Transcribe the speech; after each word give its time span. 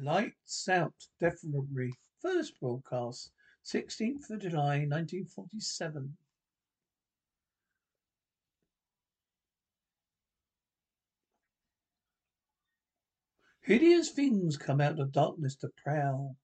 Lights 0.00 0.68
Out 0.68 0.94
Definitely. 1.18 1.92
First 2.22 2.60
broadcast, 2.60 3.32
16th 3.64 4.30
of 4.30 4.38
July, 4.38 4.86
1947. 4.86 6.16
Hideous 13.60 14.10
things 14.10 14.56
come 14.56 14.80
out 14.80 15.00
of 15.00 15.10
darkness 15.10 15.56
to 15.56 15.68
prowl 15.76 16.36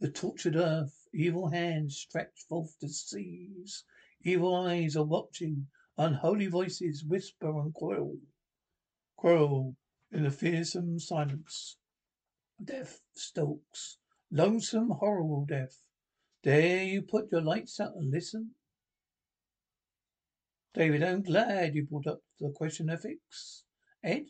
the 0.00 0.10
tortured 0.10 0.56
earth. 0.56 1.06
Evil 1.12 1.50
hands 1.50 1.98
stretch 1.98 2.46
forth 2.48 2.78
to 2.80 2.88
seize. 2.88 3.84
Evil 4.22 4.54
eyes 4.54 4.96
are 4.96 5.04
watching. 5.04 5.68
Unholy 5.98 6.46
voices 6.46 7.04
whisper 7.04 7.60
and 7.60 7.74
quarrel. 7.74 8.16
Quarrel 9.18 9.76
in 10.10 10.22
the 10.22 10.30
fearsome 10.30 10.98
silence. 10.98 11.76
Death 12.62 13.00
stalks. 13.14 13.98
Lonesome, 14.30 14.90
horrible 14.90 15.44
death. 15.44 15.82
Dare 16.42 16.84
you 16.84 17.02
put 17.02 17.32
your 17.32 17.40
lights 17.40 17.80
out 17.80 17.94
and 17.96 18.10
listen? 18.10 18.54
David, 20.74 21.02
I'm 21.02 21.22
glad 21.22 21.74
you 21.74 21.84
brought 21.84 22.06
up 22.06 22.22
the 22.38 22.50
question 22.50 22.88
of 22.88 23.00
ethics. 23.00 23.64
Ed? 24.02 24.26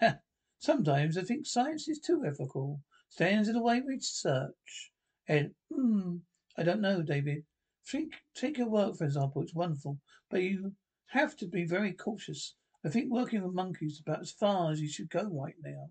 Ha! 0.00 0.18
Sometimes 0.58 1.16
I 1.16 1.22
think 1.22 1.46
science 1.46 1.88
is 1.88 2.00
too 2.00 2.24
ethical. 2.26 2.82
Stands 3.08 3.48
in 3.48 3.54
the 3.54 3.62
way 3.62 3.78
of 3.78 3.86
research. 3.86 4.92
Ed? 5.28 5.54
Hmm. 5.72 6.18
I 6.56 6.64
don't 6.64 6.80
know, 6.80 7.02
David. 7.02 7.44
Think, 7.86 8.14
take 8.34 8.58
your 8.58 8.68
work, 8.68 8.96
for 8.96 9.04
example. 9.04 9.42
It's 9.42 9.54
wonderful. 9.54 10.00
But 10.28 10.42
you 10.42 10.72
have 11.06 11.36
to 11.36 11.46
be 11.46 11.64
very 11.64 11.92
cautious. 11.92 12.56
I 12.84 12.88
think 12.88 13.12
working 13.12 13.42
with 13.42 13.54
monkeys 13.54 13.94
is 13.94 14.00
about 14.00 14.20
as 14.20 14.32
far 14.32 14.72
as 14.72 14.80
you 14.80 14.88
should 14.88 15.08
go 15.08 15.24
right 15.24 15.54
now. 15.62 15.90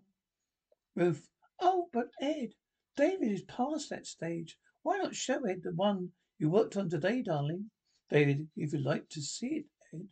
Ruth. 0.96 1.30
Oh, 1.60 1.88
but 1.94 2.08
Ed, 2.22 2.54
David 2.96 3.32
is 3.32 3.44
past 3.44 3.90
that 3.90 4.06
stage. 4.06 4.58
Why 4.84 4.98
not 4.98 5.16
show 5.16 5.46
Ed 5.46 5.62
the 5.64 5.74
one 5.74 6.12
you 6.38 6.50
worked 6.50 6.78
on 6.78 6.90
today, 6.90 7.22
darling? 7.22 7.72
David, 8.10 8.48
if 8.56 8.74
you'd 8.74 8.86
like 8.86 9.10
to 9.10 9.22
see 9.22 9.48
it, 9.48 9.66
Ed. 9.94 10.08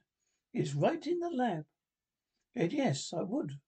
It's 0.54 0.74
right 0.74 1.06
in 1.06 1.20
the 1.20 1.30
lab. 1.30 1.66
Ed, 2.56 2.74
yes, 2.74 3.14
I 3.14 3.24
would. 3.24 3.60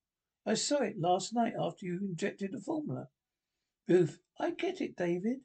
I 0.46 0.54
saw 0.54 0.82
it 0.82 1.00
last 1.00 1.34
night 1.34 1.54
after 1.60 1.86
you 1.86 2.00
injected 2.02 2.52
the 2.52 2.60
formula. 2.60 3.08
Ruth, 3.88 4.20
I 4.40 4.52
get 4.52 4.82
it, 4.82 4.96
David. 4.96 5.40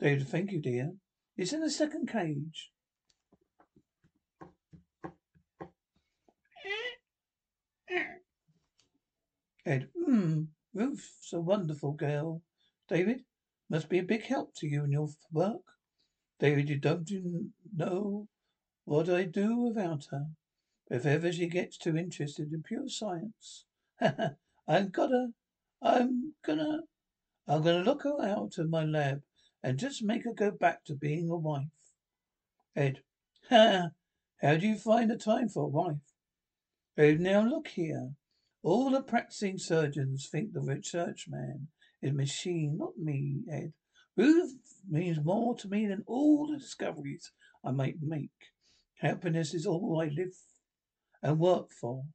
David, 0.00 0.28
thank 0.28 0.52
you, 0.52 0.60
dear. 0.60 0.92
It's 1.36 1.52
in 1.52 1.60
the 1.60 1.70
second 1.70 2.08
cage. 2.08 2.70
Ed, 9.66 9.88
hmm, 9.96 10.44
Ruth's 10.76 11.32
a 11.32 11.40
wonderful 11.40 11.92
girl. 11.92 12.42
David, 12.86 13.24
must 13.70 13.88
be 13.88 13.98
a 13.98 14.02
big 14.02 14.24
help 14.24 14.54
to 14.56 14.68
you 14.68 14.84
in 14.84 14.92
your 14.92 15.08
work. 15.32 15.62
David, 16.38 16.68
you 16.68 16.76
don't 16.76 17.10
know 17.74 18.28
what 18.84 19.08
I'd 19.08 19.32
do 19.32 19.56
without 19.56 20.08
her. 20.10 20.26
If 20.90 21.06
ever 21.06 21.32
she 21.32 21.46
gets 21.46 21.78
too 21.78 21.96
interested 21.96 22.52
in 22.52 22.62
pure 22.62 22.90
science. 22.90 23.64
I'm 24.68 24.90
gonna, 24.90 25.28
I'm 25.80 26.34
gonna, 26.44 26.82
I'm 27.48 27.62
gonna 27.62 27.82
look 27.82 28.02
her 28.02 28.20
out 28.22 28.58
of 28.58 28.68
my 28.68 28.84
lab 28.84 29.22
and 29.62 29.78
just 29.78 30.04
make 30.04 30.24
her 30.24 30.34
go 30.34 30.50
back 30.50 30.84
to 30.84 30.94
being 30.94 31.30
a 31.30 31.36
wife. 31.36 31.68
Ed, 32.76 33.00
ha, 33.48 33.92
how 34.42 34.56
do 34.56 34.68
you 34.68 34.76
find 34.76 35.10
the 35.10 35.16
time 35.16 35.48
for 35.48 35.64
a 35.64 35.68
wife? 35.68 36.12
Ed, 36.98 37.20
now 37.20 37.40
look 37.42 37.68
here. 37.68 38.10
All 38.66 38.90
the 38.90 39.00
practicing 39.00 39.58
surgeons 39.58 40.28
think 40.28 40.52
the 40.52 40.60
research 40.60 41.26
man 41.28 41.68
is 42.02 42.12
machine, 42.12 42.76
not 42.76 42.98
me, 42.98 43.44
Ed. 43.48 43.72
Ruth 44.16 44.56
means 44.90 45.24
more 45.24 45.54
to 45.58 45.68
me 45.68 45.86
than 45.86 46.02
all 46.08 46.48
the 46.48 46.58
discoveries 46.58 47.30
I 47.64 47.70
might 47.70 48.02
make. 48.02 48.50
Happiness 48.96 49.54
is 49.54 49.66
all 49.66 50.00
I 50.02 50.08
live 50.08 50.34
and 51.22 51.38
work 51.38 51.70
for. 51.80 52.06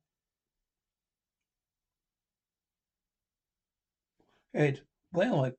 Ed, 4.54 4.82
well, 5.14 5.46
I 5.46 5.52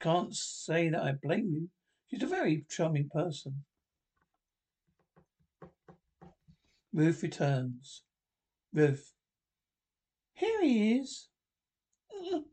can't 0.00 0.34
say 0.34 0.88
that 0.88 1.02
I 1.02 1.12
blame 1.12 1.50
you. 1.52 1.68
She's 2.08 2.22
a 2.22 2.26
very 2.26 2.64
charming 2.70 3.10
person. 3.10 3.66
Ruth 6.90 7.22
returns. 7.22 8.02
Ruth. 8.72 9.12
Here 10.36 10.62
he 10.62 10.98
is. 10.98 11.28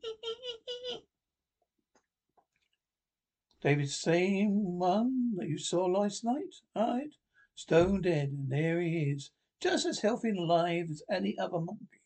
David, 3.61 3.89
same 3.89 4.79
one 4.79 5.35
that 5.35 5.49
you 5.49 5.57
saw 5.57 5.85
last 5.85 6.23
night? 6.23 6.55
Right? 6.73 7.13
Stone 7.55 8.01
dead, 8.01 8.29
and 8.29 8.49
there 8.49 8.79
he 8.81 9.11
is. 9.11 9.31
Just 9.59 9.85
as 9.85 9.99
healthy 9.99 10.29
and 10.29 10.39
alive 10.39 10.87
as 10.91 11.03
any 11.11 11.37
other 11.37 11.59
monkey. 11.59 12.01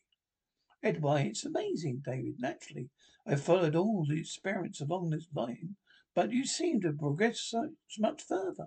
Ed, 0.82 1.00
why, 1.00 1.20
it's 1.20 1.44
amazing, 1.44 2.02
David. 2.04 2.40
Naturally, 2.40 2.90
I 3.24 3.36
followed 3.36 3.76
all 3.76 4.04
the 4.04 4.18
experiments 4.18 4.80
along 4.80 5.10
this 5.10 5.28
line, 5.32 5.76
but 6.12 6.32
you 6.32 6.44
seem 6.44 6.80
to 6.80 6.92
progress 6.92 7.40
so 7.40 7.70
much 8.00 8.22
further. 8.22 8.66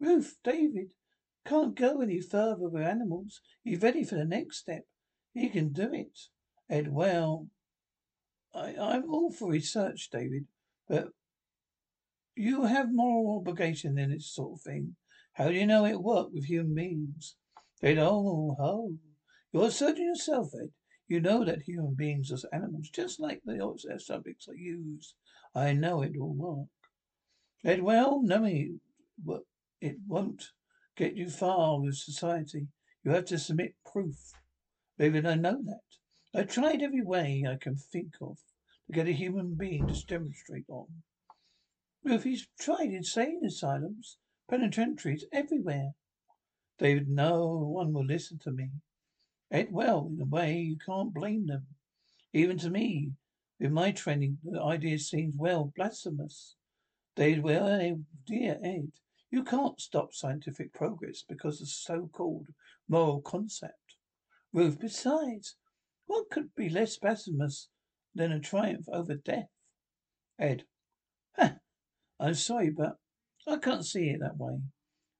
Ruth, 0.00 0.38
David, 0.42 0.92
can't 1.44 1.76
go 1.76 2.00
any 2.00 2.20
further 2.20 2.68
with 2.68 2.82
animals. 2.82 3.40
He's 3.62 3.80
ready 3.80 4.02
for 4.02 4.16
the 4.16 4.24
next 4.24 4.58
step. 4.58 4.86
He 5.36 5.50
can 5.50 5.68
do 5.68 5.92
it. 5.92 6.18
Ed, 6.70 6.90
well, 6.90 7.48
I, 8.54 8.74
I'm 8.74 9.10
all 9.10 9.30
for 9.30 9.50
research, 9.50 10.08
David, 10.10 10.46
but 10.88 11.08
you 12.34 12.64
have 12.64 12.86
moral 12.90 13.36
obligation 13.36 13.98
in 13.98 14.12
this 14.12 14.32
sort 14.32 14.54
of 14.54 14.62
thing. 14.62 14.96
How 15.34 15.48
do 15.48 15.54
you 15.54 15.66
know 15.66 15.84
it 15.84 16.00
worked 16.00 16.32
with 16.32 16.44
human 16.44 16.74
beings? 16.74 17.36
Ed, 17.82 17.98
oh, 17.98 18.56
oh. 18.58 18.94
You're 19.52 19.66
a 19.66 19.70
surgeon 19.70 20.06
yourself, 20.06 20.52
Ed. 20.58 20.70
You 21.06 21.20
know 21.20 21.44
that 21.44 21.62
human 21.62 21.94
beings 21.94 22.32
are 22.32 22.48
animals, 22.50 22.88
just 22.88 23.20
like 23.20 23.42
the 23.44 23.98
subjects 23.98 24.48
I 24.48 24.54
use. 24.56 25.16
I 25.54 25.74
know 25.74 26.00
it 26.00 26.18
will 26.18 26.34
work. 26.34 26.68
Ed, 27.62 27.82
well, 27.82 28.22
knowing 28.22 28.80
it 29.82 29.96
won't 30.08 30.52
get 30.96 31.14
you 31.14 31.28
far 31.28 31.78
with 31.78 31.96
society. 31.96 32.68
You 33.04 33.10
have 33.10 33.26
to 33.26 33.38
submit 33.38 33.74
proof. 33.84 34.16
David, 34.98 35.26
I 35.26 35.34
know 35.34 35.62
that. 35.64 36.38
I 36.38 36.44
tried 36.44 36.82
every 36.82 37.02
way 37.02 37.44
I 37.46 37.56
can 37.56 37.76
think 37.76 38.14
of 38.20 38.38
to 38.86 38.92
get 38.92 39.08
a 39.08 39.12
human 39.12 39.54
being 39.54 39.86
to 39.88 40.06
demonstrate 40.06 40.64
on. 40.68 40.86
Ruth, 42.04 42.24
he's 42.24 42.46
tried 42.58 42.90
insane 42.90 43.40
asylums, 43.44 44.18
penitentiaries, 44.48 45.24
everywhere. 45.32 45.92
David, 46.78 47.08
no 47.08 47.46
one 47.46 47.92
will 47.92 48.04
listen 48.04 48.38
to 48.44 48.50
me. 48.50 48.70
Ed, 49.50 49.68
well, 49.70 50.10
in 50.14 50.20
a 50.20 50.24
way, 50.24 50.58
you 50.58 50.76
can't 50.84 51.14
blame 51.14 51.46
them. 51.46 51.66
Even 52.32 52.58
to 52.58 52.70
me, 52.70 53.12
with 53.58 53.72
my 53.72 53.92
training, 53.92 54.38
the 54.44 54.62
idea 54.62 54.98
seems, 54.98 55.36
well, 55.38 55.72
blasphemous. 55.76 56.56
David, 57.16 57.42
well, 57.42 57.66
eh, 57.68 57.94
dear 58.26 58.58
Ed, 58.62 58.92
you 59.30 59.42
can't 59.42 59.80
stop 59.80 60.12
scientific 60.12 60.72
progress 60.72 61.22
because 61.26 61.60
of 61.60 61.68
so-called 61.68 62.48
moral 62.88 63.20
concept. 63.22 63.85
Ruth, 64.52 64.78
besides, 64.80 65.56
what 66.06 66.30
could 66.30 66.54
be 66.54 66.68
less 66.68 66.96
blasphemous 66.96 67.68
than 68.14 68.32
a 68.32 68.40
triumph 68.40 68.86
over 68.88 69.14
death? 69.14 69.48
Ed, 70.38 70.64
ha, 71.36 71.56
I'm 72.20 72.34
sorry, 72.34 72.70
but 72.70 72.96
I 73.46 73.56
can't 73.56 73.84
see 73.84 74.08
it 74.10 74.20
that 74.20 74.38
way. 74.38 74.60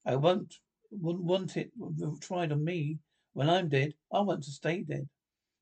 I 0.04 0.16
won't, 0.16 0.54
wouldn't 0.90 1.24
want 1.24 1.56
it 1.56 1.72
tried 2.20 2.52
on 2.52 2.64
me 2.64 2.98
when 3.32 3.50
I'm 3.50 3.68
dead, 3.68 3.94
I 4.12 4.20
want 4.20 4.44
to 4.44 4.50
stay 4.50 4.82
dead. 4.82 5.08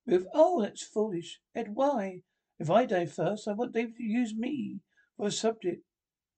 Ruth, 0.07 0.27
oh, 0.33 0.63
that's 0.63 0.83
foolish. 0.83 1.41
Ed, 1.55 1.75
why? 1.75 2.21
If 2.59 2.71
I 2.71 2.87
die 2.87 3.07
first, 3.07 3.49
I 3.49 3.53
want 3.53 3.73
David 3.73 3.97
to 3.97 4.05
use 4.05 4.35
me 4.35 4.81
for 5.17 5.27
a 5.27 5.33
subject. 5.33 5.83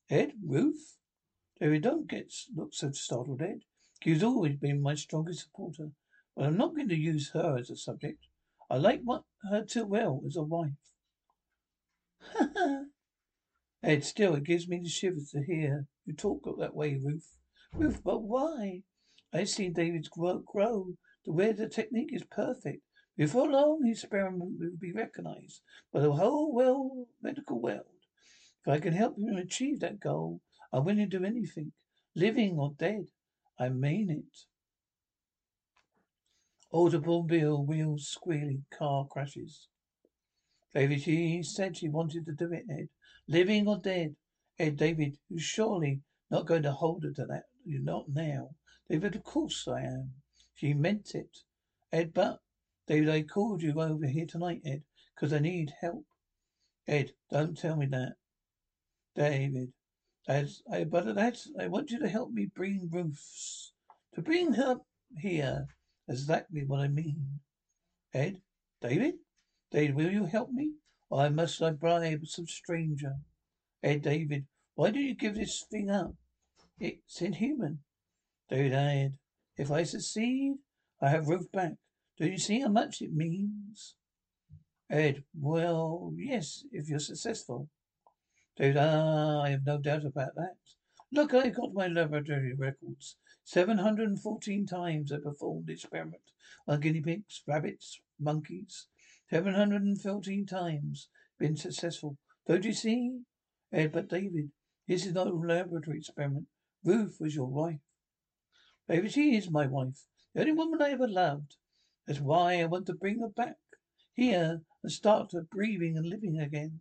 Ed, 0.09 0.33
Ruth? 0.43 0.97
David, 1.61 1.83
don't 1.83 2.09
get 2.09 2.33
look 2.55 2.73
so 2.73 2.93
startled, 2.93 3.43
Ed. 3.43 3.61
She's 4.03 4.23
always 4.23 4.57
been 4.57 4.81
my 4.81 4.95
strongest 4.95 5.43
supporter. 5.43 5.91
But 6.37 6.47
I'm 6.47 6.57
not 6.57 6.77
going 6.77 6.89
to 6.91 6.97
use 6.97 7.31
her 7.31 7.57
as 7.59 7.71
a 7.71 7.77
subject. 7.77 8.27
I 8.69 8.77
like 8.77 9.01
what, 9.03 9.23
her 9.51 9.65
too 9.65 9.87
well 9.87 10.23
as 10.27 10.37
a 10.37 10.43
wife. 10.43 10.73
Ed, 13.83 14.05
still, 14.05 14.35
it 14.35 14.45
gives 14.45 14.69
me 14.69 14.81
the 14.83 14.89
shivers 14.89 15.31
to 15.31 15.43
hear 15.43 15.87
you 16.05 16.15
talk 16.15 16.43
that 16.59 16.75
way, 16.75 17.01
Ruth. 17.03 17.39
Ruth, 17.73 18.03
but 18.05 18.23
why? 18.23 18.83
I've 19.33 19.49
seen 19.49 19.73
David's 19.73 20.09
grow, 20.09 20.39
grow 20.39 20.95
the 21.25 21.33
way 21.33 21.53
the 21.53 21.69
technique 21.69 22.13
is 22.13 22.25
perfect. 22.25 22.83
Before 23.17 23.51
long, 23.51 23.85
his 23.85 24.03
experiment 24.03 24.59
will 24.59 24.77
be 24.79 24.93
recognized 24.93 25.63
by 25.93 26.01
the 26.01 26.13
whole 26.13 26.55
well 26.55 27.07
medical 27.23 27.61
world. 27.61 27.87
If 28.67 28.73
I 28.73 28.79
can 28.79 28.93
help 28.93 29.19
him 29.19 29.37
achieve 29.37 29.81
that 29.81 30.01
goal, 30.01 30.43
I'm 30.73 30.85
willing 30.85 31.11
to 31.11 31.19
do 31.19 31.25
anything, 31.25 31.73
living 32.15 32.59
or 32.59 32.75
dead. 32.79 33.07
I 33.59 33.71
mean 33.71 34.11
it. 34.11 34.39
Automobile 36.73 37.65
wheels 37.65 38.09
squealing, 38.09 38.65
car 38.77 39.07
crashes. 39.07 39.69
David, 40.75 41.03
she 41.03 41.43
said 41.43 41.77
she 41.77 41.89
wanted 41.89 42.27
to 42.27 42.33
do 42.33 42.53
it, 42.53 42.65
Ed. 42.71 42.89
Living 43.29 43.67
or 43.67 43.79
dead. 43.79 44.17
Ed, 44.59 44.77
David, 44.77 45.19
you're 45.29 45.41
surely 45.41 46.03
not 46.31 46.47
going 46.47 46.63
to 46.63 46.73
hold 46.73 47.05
her 47.05 47.13
to 47.13 47.25
that. 47.27 47.45
You're 47.65 47.83
not 47.83 48.09
now. 48.09 48.51
David, 48.89 49.17
of 49.17 49.25
course 49.25 49.67
I 49.69 49.83
am. 49.83 50.13
She 50.55 50.75
meant 50.75 51.15
it. 51.15 51.39
Ed, 51.93 52.13
but, 52.13 52.41
David, 52.87 53.09
I 53.09 53.23
called 53.23 53.63
you 53.63 53.81
over 53.81 54.07
here 54.07 54.27
tonight, 54.27 54.63
Ed, 54.65 54.83
because 55.15 55.33
I 55.33 55.39
need 55.39 55.73
help. 55.81 56.05
Ed, 56.89 57.13
don't 57.31 57.57
tell 57.57 57.77
me 57.77 57.87
that. 57.87 58.15
David, 59.15 59.73
that's, 60.27 60.63
I, 60.71 60.85
but 60.85 61.15
that's, 61.15 61.51
I 61.59 61.69
want 61.69 61.91
you 61.91 61.99
to 62.01 62.09
help 62.09 62.33
me 62.33 62.49
bring 62.55 62.89
Ruths. 62.93 63.73
To 64.15 64.23
bring 64.23 64.55
her 64.55 64.77
here. 65.19 65.67
Exactly 66.09 66.65
what 66.65 66.81
I 66.81 66.89
mean. 66.89 67.41
Ed? 68.15 68.41
David? 68.81 69.15
David, 69.71 69.97
will 69.97 70.11
you 70.11 70.27
help 70.27 70.51
me? 70.51 70.75
Or 71.11 71.23
I 71.23 71.29
must 71.29 71.63
I 71.63 71.71
bribe 71.71 72.27
some 72.27 72.47
stranger? 72.47 73.17
Ed, 73.83 74.03
David, 74.03 74.47
why 74.75 74.91
do 74.91 75.01
you 75.01 75.15
give 75.15 75.35
this 75.35 75.65
thing 75.71 75.91
up? 75.91 76.15
It's 76.79 77.21
inhuman. 77.21 77.81
David, 78.49 78.73
Ed, 78.73 79.19
if 79.57 79.71
I 79.71 79.83
succeed, 79.85 80.55
I 81.01 81.09
have 81.09 81.29
Ruth 81.29 81.51
back. 81.53 81.75
Do 82.19 82.27
you 82.27 82.39
see 82.39 82.61
how 82.61 82.69
much 82.69 83.03
it 83.03 83.13
means? 83.13 83.97
Ed, 84.89 85.25
well, 85.35 86.13
yes, 86.17 86.65
if 86.71 86.89
you're 86.89 86.99
successful. 86.99 87.69
David, 88.57 88.77
ah, 88.79 89.43
I 89.43 89.51
have 89.51 89.67
no 89.67 89.79
doubt 89.79 90.05
about 90.05 90.35
that. 90.37 90.57
Look, 91.13 91.35
I 91.35 91.51
got 91.51 91.75
my 91.75 91.89
laboratory 91.89 92.55
records. 92.55 93.17
714 93.47 94.67
times 94.67 95.13
I 95.13 95.19
performed 95.19 95.71
experiment 95.71 96.33
on 96.67 96.81
guinea 96.81 97.01
pigs, 97.01 97.45
rabbits, 97.47 98.01
monkeys. 98.19 98.89
714 99.31 100.47
times. 100.47 101.09
Been 101.39 101.57
successful. 101.57 102.19
Don't 102.49 102.65
you 102.65 102.73
see? 102.73 103.21
Ed, 103.73 103.93
but 103.93 104.09
David, 104.09 104.51
this 104.89 105.07
is 105.07 105.15
not 105.15 105.29
a 105.29 105.33
laboratory 105.33 105.99
experiment. 105.99 106.49
Ruth 106.83 107.19
was 107.21 107.37
your 107.37 107.47
wife. 107.47 107.79
David, 108.89 109.13
she 109.13 109.37
is 109.37 109.49
my 109.49 109.69
wife. 109.69 110.07
The 110.35 110.41
only 110.41 110.53
woman 110.53 110.83
I 110.83 110.91
ever 110.91 111.07
loved. 111.07 111.55
That's 112.05 112.21
why 112.21 112.61
I 112.61 112.65
want 112.65 112.87
to 112.87 112.95
bring 112.95 113.21
her 113.21 113.29
back 113.29 113.59
here 114.13 114.63
and 114.83 114.91
start 114.91 115.31
her 115.33 115.43
breathing 115.43 115.97
and 115.97 116.07
living 116.07 116.41
again. 116.41 116.81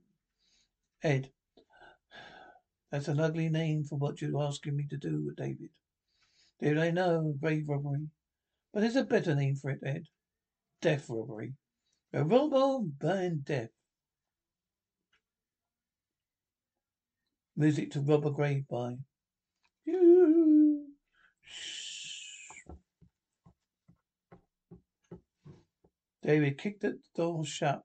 Ed, 1.04 1.32
that's 2.92 3.08
an 3.08 3.20
ugly 3.20 3.50
name 3.50 3.84
for 3.84 3.98
what 3.98 4.20
you're 4.20 4.42
asking 4.42 4.76
me 4.76 4.88
to 4.88 4.98
do, 4.98 5.32
David. 5.38 5.70
David, 6.60 6.78
I 6.78 6.92
know, 6.92 7.34
grave 7.40 7.66
robbery. 7.68 8.08
But 8.74 8.82
there's 8.82 8.96
a 8.96 9.04
better 9.04 9.36
name 9.36 9.56
for 9.56 9.72
it, 9.72 9.80
Ed. 9.86 10.04
Death 10.82 11.10
robbery. 11.10 11.54
A 12.14 12.24
robber 12.24 12.86
burn 12.86 13.42
death. 13.44 13.70
Music 17.56 17.92
to 17.92 18.02
rob 18.02 18.26
a 18.26 18.32
grave 18.32 18.68
by. 18.70 18.96
David 26.24 26.58
kicked 26.58 26.82
the 26.82 27.00
door 27.16 27.46
shut. 27.46 27.84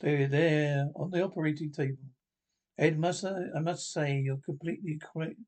They're 0.00 0.28
there 0.28 0.90
on 0.94 1.10
the 1.10 1.22
operating 1.24 1.72
table. 1.72 1.96
Ed, 2.78 2.98
must 2.98 3.24
I, 3.24 3.44
I 3.56 3.60
must 3.60 3.90
say 3.90 4.18
you're 4.18 4.36
completely 4.44 4.98
correct. 5.00 5.38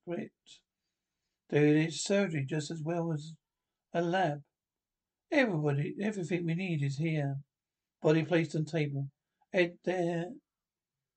There 1.50 1.76
is 1.76 2.02
surgery 2.02 2.44
just 2.48 2.70
as 2.70 2.82
well 2.82 3.12
as 3.12 3.34
a 3.92 4.00
lab. 4.00 4.42
Everybody, 5.30 5.94
everything 6.02 6.46
we 6.46 6.54
need 6.54 6.82
is 6.82 6.98
here. 6.98 7.36
Body 8.02 8.24
placed 8.24 8.56
on 8.56 8.64
table. 8.64 9.08
Ed, 9.52 9.78
there. 9.84 10.26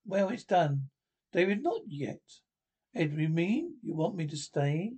Well, 0.05 0.29
it's 0.29 0.43
done. 0.43 0.89
David, 1.31 1.63
not 1.63 1.81
yet. 1.87 2.19
Ed, 2.93 3.13
you 3.17 3.29
mean 3.29 3.75
you 3.83 3.95
want 3.95 4.15
me 4.15 4.27
to 4.27 4.35
stay? 4.35 4.91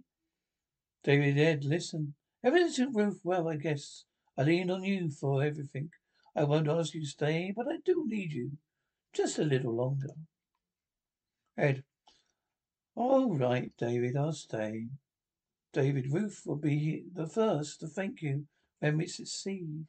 David, 1.03 1.37
Ed, 1.37 1.63
listen. 1.63 2.15
Everything's 2.43 2.79
in 2.79 2.93
Ruth 2.93 3.19
well, 3.23 3.49
I 3.49 3.57
guess. 3.57 4.05
I 4.37 4.43
lean 4.43 4.71
on 4.71 4.83
you 4.83 5.11
for 5.11 5.43
everything. 5.43 5.89
I 6.35 6.43
won't 6.45 6.67
ask 6.67 6.95
you 6.95 7.01
to 7.01 7.07
stay, 7.07 7.53
but 7.55 7.67
I 7.67 7.77
do 7.85 8.03
need 8.07 8.31
you. 8.31 8.53
Just 9.13 9.37
a 9.37 9.43
little 9.43 9.75
longer. 9.75 10.09
Ed. 11.57 11.83
All 12.95 13.35
right, 13.35 13.71
David, 13.77 14.15
I'll 14.15 14.33
stay. 14.33 14.87
David, 15.71 16.11
Ruth 16.11 16.41
will 16.45 16.57
be 16.57 17.03
the 17.13 17.27
first 17.27 17.79
to 17.79 17.87
thank 17.87 18.21
you 18.21 18.45
when 18.79 18.97
we 18.97 19.07
succeed. 19.07 19.85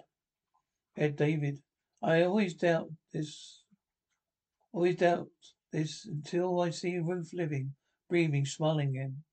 Ed, 0.97 1.17
David, 1.17 1.61
I 2.03 2.23
always 2.23 2.55
doubt 2.55 2.91
this, 3.13 3.63
always 4.73 4.97
doubt 4.97 5.29
this 5.73 6.07
until 6.07 6.61
I 6.61 6.71
see 6.71 6.99
Ruth 6.99 7.31
living, 7.35 7.75
breathing, 8.09 8.47
smiling 8.47 8.91
again. 8.91 9.25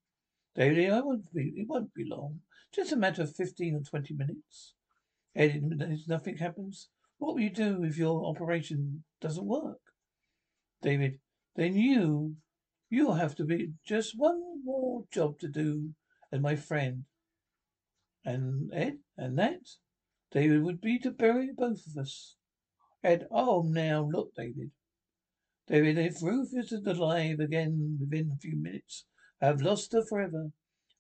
David, 0.56 0.92
I 0.92 1.02
won't 1.02 1.34
be, 1.34 1.54
it 1.56 1.68
won't 1.68 1.94
be 1.94 2.06
long. 2.10 2.40
Just 2.74 2.92
a 2.92 2.98
matter 2.98 3.22
of 3.24 3.36
fifteen 3.36 3.76
or 3.76 3.82
twenty 3.82 4.14
minutes. 4.14 4.74
Ed, 5.36 5.62
if 5.80 6.08
nothing 6.08 6.38
happens. 6.38 6.90
What 7.18 7.36
will 7.36 7.42
you 7.42 7.52
do 7.52 7.84
if 7.84 7.98
your 7.98 8.26
operation 8.26 9.04
doesn't 9.22 9.46
work? 9.46 9.80
David, 10.82 11.20
then 11.56 11.76
you, 11.76 12.36
you'll 12.90 13.16
have 13.16 13.36
to 13.36 13.44
be 13.44 13.74
just 13.86 14.18
one 14.18 14.64
more 14.64 15.06
job 15.12 15.40
to 15.40 15.48
do 15.48 15.94
as 16.32 16.40
my 16.40 16.56
friend. 16.56 17.06
And 18.24 18.72
Ed, 18.74 19.00
and 19.18 19.38
that, 19.40 19.62
David, 20.32 20.64
would 20.64 20.82
be 20.82 21.00
to 21.00 21.12
bury 21.12 21.52
both 21.52 21.86
of 21.88 21.98
us. 21.98 22.36
Ed, 23.04 23.28
oh, 23.32 23.64
now 23.64 24.08
look, 24.12 24.36
David. 24.36 24.72
David, 25.68 25.98
if 25.98 26.22
Ruth 26.22 26.54
isn't 26.56 26.88
alive 26.88 27.40
again 27.40 27.98
within 28.00 28.32
a 28.32 28.40
few 28.40 28.56
minutes, 28.56 29.06
I 29.42 29.48
have 29.48 29.62
lost 29.62 29.94
her 29.94 30.04
forever. 30.04 30.52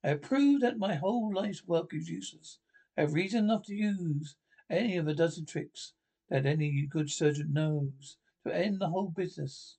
I 0.04 0.09
have 0.09 0.21
proved 0.21 0.63
that 0.63 0.80
my 0.80 0.95
whole 0.95 1.31
life's 1.33 1.68
work 1.68 1.94
is 1.94 2.09
useless. 2.09 2.59
I 2.97 3.01
have 3.01 3.13
reason 3.13 3.45
enough 3.45 3.63
to 3.65 3.75
use 3.75 4.36
any 4.69 4.97
of 4.97 5.07
a 5.07 5.13
dozen 5.13 5.45
tricks 5.45 5.94
that 6.30 6.45
any 6.45 6.88
good 6.89 7.12
surgeon 7.12 7.54
knows 7.54 8.18
to 8.45 8.56
end 8.56 8.80
the 8.80 8.89
whole 8.89 9.09
business. 9.15 9.77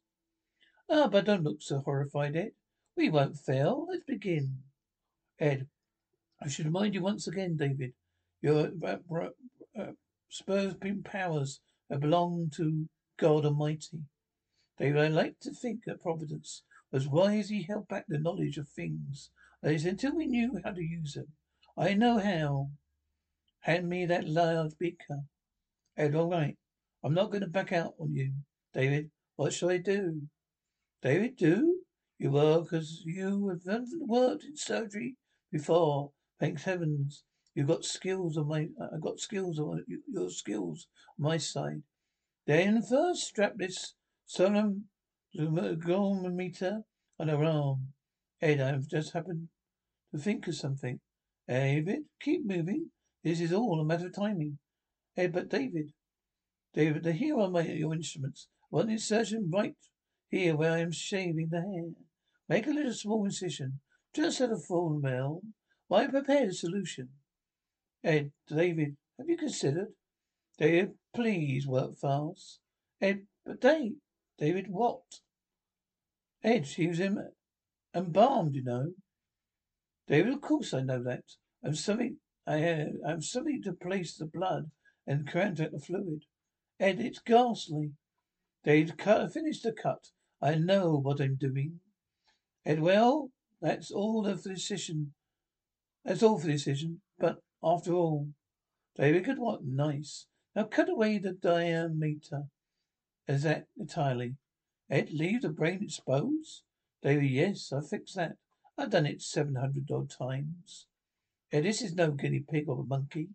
Ah, 0.94 1.08
but 1.08 1.24
don't 1.24 1.42
look 1.42 1.62
so 1.62 1.78
horrified, 1.78 2.36
Ed. 2.36 2.52
We 2.98 3.08
won't 3.08 3.38
fail. 3.38 3.86
Let's 3.88 4.04
begin. 4.04 4.58
Ed, 5.40 5.66
I 6.38 6.48
should 6.48 6.66
remind 6.66 6.94
you 6.94 7.00
once 7.00 7.26
again, 7.26 7.56
David, 7.56 7.94
your 8.42 8.70
uh, 8.84 8.98
uh, 9.74 9.92
Spurs 10.28 10.74
powers 11.02 11.60
belong 11.88 12.50
to 12.56 12.90
God 13.18 13.46
Almighty. 13.46 14.00
David, 14.78 15.00
I 15.00 15.08
like 15.08 15.40
to 15.40 15.52
think 15.52 15.84
that 15.86 16.02
Providence 16.02 16.62
was 16.90 17.08
wisely 17.08 17.62
held 17.62 17.88
back 17.88 18.04
the 18.06 18.18
knowledge 18.18 18.58
of 18.58 18.68
things. 18.68 19.30
That 19.62 19.72
is, 19.72 19.86
until 19.86 20.14
we 20.14 20.26
knew 20.26 20.60
how 20.62 20.72
to 20.72 20.82
use 20.82 21.14
them. 21.14 21.28
I 21.74 21.94
know 21.94 22.18
how. 22.18 22.68
Hand 23.60 23.88
me 23.88 24.04
that 24.04 24.28
large 24.28 24.76
beaker. 24.78 25.22
Ed, 25.96 26.14
all 26.14 26.28
right. 26.28 26.58
I'm 27.02 27.14
not 27.14 27.30
going 27.30 27.40
to 27.40 27.46
back 27.46 27.72
out 27.72 27.94
on 27.98 28.12
you. 28.12 28.34
David, 28.74 29.10
what 29.36 29.54
shall 29.54 29.70
I 29.70 29.78
do? 29.78 30.28
David, 31.02 31.36
do? 31.36 31.80
You 32.18 32.30
will, 32.30 32.62
because 32.62 33.02
you 33.04 33.48
have 33.48 33.86
worked 34.00 34.44
in 34.44 34.56
surgery 34.56 35.16
before. 35.50 36.12
Thanks 36.38 36.62
heavens. 36.62 37.24
You've 37.54 37.66
got 37.66 37.84
skills 37.84 38.38
on 38.38 38.46
my, 38.46 38.68
I've 38.80 39.00
got 39.00 39.18
skills 39.18 39.58
on 39.58 39.84
your 40.08 40.30
skills 40.30 40.86
on 41.18 41.24
my 41.24 41.36
side. 41.38 41.82
Then 42.46 42.82
first 42.82 43.22
strap 43.22 43.54
this 43.56 43.94
solemn 44.26 44.84
meter 45.34 46.82
on 47.18 47.28
her 47.28 47.44
arm. 47.44 47.88
Ed, 48.40 48.60
I've 48.60 48.88
just 48.88 49.12
happened 49.12 49.48
to 50.12 50.20
think 50.20 50.46
of 50.46 50.54
something. 50.54 51.00
David, 51.48 52.04
keep 52.20 52.46
moving. 52.46 52.90
This 53.24 53.40
is 53.40 53.52
all 53.52 53.80
a 53.80 53.84
matter 53.84 54.06
of 54.06 54.14
timing. 54.14 54.58
Ed, 55.16 55.32
but 55.32 55.48
David, 55.48 55.92
David, 56.74 57.02
the 57.02 57.12
here 57.12 57.38
are 57.38 57.50
my 57.50 57.62
your 57.62 57.94
instruments. 57.94 58.48
One 58.70 58.88
insertion 58.88 59.50
right 59.52 59.76
here 60.32 60.56
where 60.56 60.72
I 60.72 60.78
am 60.78 60.90
shaving 60.90 61.50
the 61.50 61.60
hair. 61.60 61.90
Make 62.48 62.66
a 62.66 62.70
little 62.70 62.94
small 62.94 63.24
incision, 63.24 63.80
just 64.14 64.40
at 64.40 64.50
a 64.50 64.56
full 64.56 64.98
mel. 64.98 65.42
Why 65.88 66.06
prepare 66.06 66.48
a 66.48 66.52
solution? 66.52 67.10
Ed, 68.02 68.32
David, 68.48 68.96
have 69.18 69.28
you 69.28 69.36
considered? 69.36 69.88
David, 70.58 70.94
please 71.14 71.66
work 71.66 71.98
fast. 71.98 72.60
Ed, 73.00 73.26
but 73.44 73.60
Dave, 73.60 73.92
David, 74.38 74.66
what? 74.68 75.02
Ed, 76.42 76.66
she 76.66 76.88
was 76.88 77.00
embalmed, 77.94 78.54
you 78.54 78.64
know. 78.64 78.92
David, 80.08 80.32
of 80.32 80.40
course 80.40 80.72
I 80.72 80.80
know 80.80 81.02
that. 81.04 81.24
I'm 81.62 81.74
something. 81.74 82.16
I 82.46 82.54
uh, 82.54 82.58
have, 82.58 82.88
I 83.06 83.10
have 83.10 83.24
something 83.24 83.62
to 83.62 83.72
place 83.72 84.16
the 84.16 84.26
blood 84.26 84.70
and 85.06 85.30
contact 85.30 85.72
the 85.72 85.78
fluid. 85.78 86.24
Ed, 86.80 87.00
it's 87.00 87.20
ghastly. 87.20 87.92
They'd 88.64 88.96
cut, 88.96 89.32
finished 89.32 89.62
the 89.62 89.72
cut. 89.72 90.08
I 90.42 90.56
know 90.56 90.96
what 90.96 91.20
I'm 91.20 91.36
doing. 91.36 91.80
Ed, 92.66 92.80
well, 92.80 93.30
that's 93.60 93.92
all 93.92 94.26
of 94.26 94.42
the 94.42 94.50
decision. 94.50 95.12
That's 96.04 96.22
all 96.22 96.38
for 96.38 96.46
the 96.46 96.54
decision. 96.54 97.00
But 97.18 97.36
after 97.62 97.92
all. 97.92 98.28
David, 98.96 99.24
good 99.24 99.38
what? 99.38 99.64
Nice. 99.64 100.26
Now 100.54 100.64
cut 100.64 100.90
away 100.90 101.18
the 101.18 101.32
dura 101.32 101.88
mater. 101.88 102.42
Is 103.28 103.44
that 103.44 103.66
entirely? 103.78 104.34
Ed, 104.90 105.10
leave 105.12 105.42
the 105.42 105.48
brain 105.48 105.80
exposed? 105.82 106.62
David, 107.02 107.30
yes, 107.30 107.72
I 107.72 107.80
fixed 107.80 108.16
that. 108.16 108.32
I've 108.76 108.90
done 108.90 109.06
it 109.06 109.22
seven 109.22 109.54
hundred 109.54 109.90
odd 109.90 110.10
times. 110.10 110.86
Ed, 111.52 111.64
this 111.64 111.82
is 111.82 111.94
no 111.94 112.10
guinea 112.10 112.44
pig 112.50 112.68
or 112.68 112.80
a 112.80 112.84
monkey. 112.84 113.28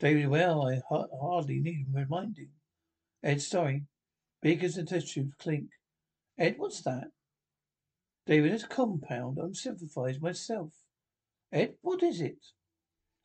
David, 0.00 0.28
well, 0.28 0.66
I 0.66 0.80
ha- 0.88 1.06
hardly 1.20 1.60
need 1.60 1.86
reminding. 1.92 2.50
Ed, 3.22 3.40
sorry. 3.40 3.84
Beakers 4.42 4.76
and 4.76 4.88
test 4.88 5.14
tubes 5.14 5.34
clink. 5.38 5.68
Ed, 6.38 6.54
what's 6.58 6.82
that? 6.82 7.08
David, 8.26 8.52
it's 8.52 8.64
compound. 8.64 9.38
I'm 9.38 9.54
sympathized 9.54 10.22
myself. 10.22 10.72
Ed, 11.52 11.74
what 11.82 12.02
is 12.02 12.20
it? 12.20 12.38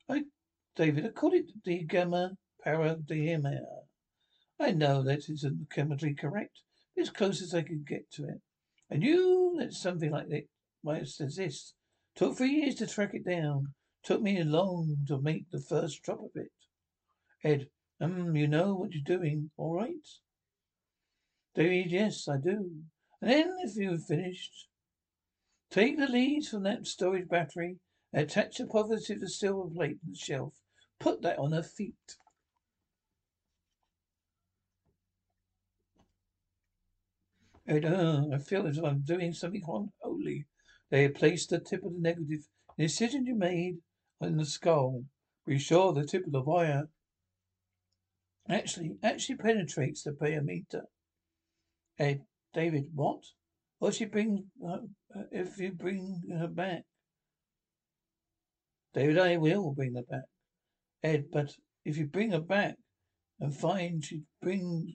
I, 0.08 0.24
David, 0.76 1.06
I 1.06 1.08
call 1.08 1.32
it 1.32 1.50
the 1.64 1.82
gamma 1.84 2.36
para 2.62 2.96
parademia. 2.96 3.64
I 4.60 4.72
know 4.72 5.02
that 5.02 5.28
isn't 5.28 5.68
chemically 5.70 6.14
correct, 6.14 6.60
but 6.94 7.00
it's 7.00 7.10
close 7.10 7.42
as 7.42 7.54
I 7.54 7.62
can 7.62 7.84
get 7.86 8.10
to 8.12 8.24
it. 8.24 8.40
I 8.92 8.96
knew 8.96 9.56
that 9.58 9.72
something 9.72 10.10
like 10.10 10.28
that 10.28 10.48
might 10.84 11.02
exist. 11.02 11.74
Took 12.14 12.36
three 12.36 12.50
years 12.50 12.74
to 12.76 12.86
track 12.86 13.14
it 13.14 13.24
down. 13.24 13.74
Took 14.04 14.20
me 14.22 14.42
long 14.42 14.96
to 15.08 15.20
make 15.20 15.50
the 15.50 15.60
first 15.60 16.02
drop 16.02 16.20
of 16.20 16.30
it. 16.34 16.50
Ed, 17.42 17.68
um, 18.00 18.36
you 18.36 18.46
know 18.46 18.74
what 18.74 18.92
you're 18.92 19.18
doing, 19.18 19.50
all 19.56 19.74
right? 19.74 19.94
David, 21.54 21.90
yes, 21.90 22.28
I 22.28 22.36
do. 22.36 22.70
And 23.22 23.30
then, 23.30 23.56
if 23.60 23.76
you've 23.76 24.04
finished, 24.04 24.68
take 25.70 25.98
the 25.98 26.06
leads 26.06 26.48
from 26.48 26.62
that 26.62 26.86
storage 26.86 27.28
battery 27.28 27.76
and 28.12 28.22
attach 28.22 28.58
the 28.58 28.66
positive 28.66 29.06
to 29.06 29.18
the 29.18 29.28
silver 29.28 29.68
plate 29.68 29.98
the 30.06 30.16
shelf. 30.16 30.54
Put 30.98 31.22
that 31.22 31.38
on 31.38 31.52
her 31.52 31.62
feet. 31.62 31.94
Ed, 37.66 37.84
uh, 37.84 38.24
I 38.34 38.38
feel 38.38 38.66
as 38.66 38.78
if 38.78 38.84
I'm 38.84 39.02
doing 39.02 39.32
something 39.32 39.62
unholy. 39.62 40.46
They 40.90 41.02
had 41.02 41.14
placed 41.14 41.50
the 41.50 41.60
tip 41.60 41.84
of 41.84 41.92
the 41.92 42.00
negative. 42.00 42.48
The 42.76 42.84
incision 42.84 43.26
you 43.26 43.34
made 43.34 43.78
on 44.20 44.36
the 44.36 44.44
skull. 44.44 45.04
Be 45.46 45.58
sure 45.58 45.92
the 45.92 46.04
tip 46.04 46.26
of 46.26 46.32
the 46.32 46.40
wire 46.40 46.88
actually 48.48 48.96
actually 49.02 49.36
penetrates 49.36 50.02
the 50.02 50.12
dura 50.12 50.42
mater. 50.42 50.86
Ed, 51.98 52.22
David, 52.52 52.90
what? 52.94 53.22
Will 53.80 53.90
she 53.90 54.04
bring 54.04 54.50
uh, 54.66 54.78
if 55.30 55.58
you 55.58 55.72
bring 55.72 56.22
her 56.38 56.48
back? 56.48 56.82
David, 58.92 59.18
I 59.18 59.36
will 59.36 59.72
bring 59.72 59.94
her 59.94 60.02
back. 60.02 60.24
Ed, 61.02 61.26
but 61.32 61.54
if 61.84 61.96
you 61.96 62.06
bring 62.06 62.32
her 62.32 62.40
back 62.40 62.76
and 63.38 63.56
find 63.56 64.04
she 64.04 64.22
brings 64.42 64.90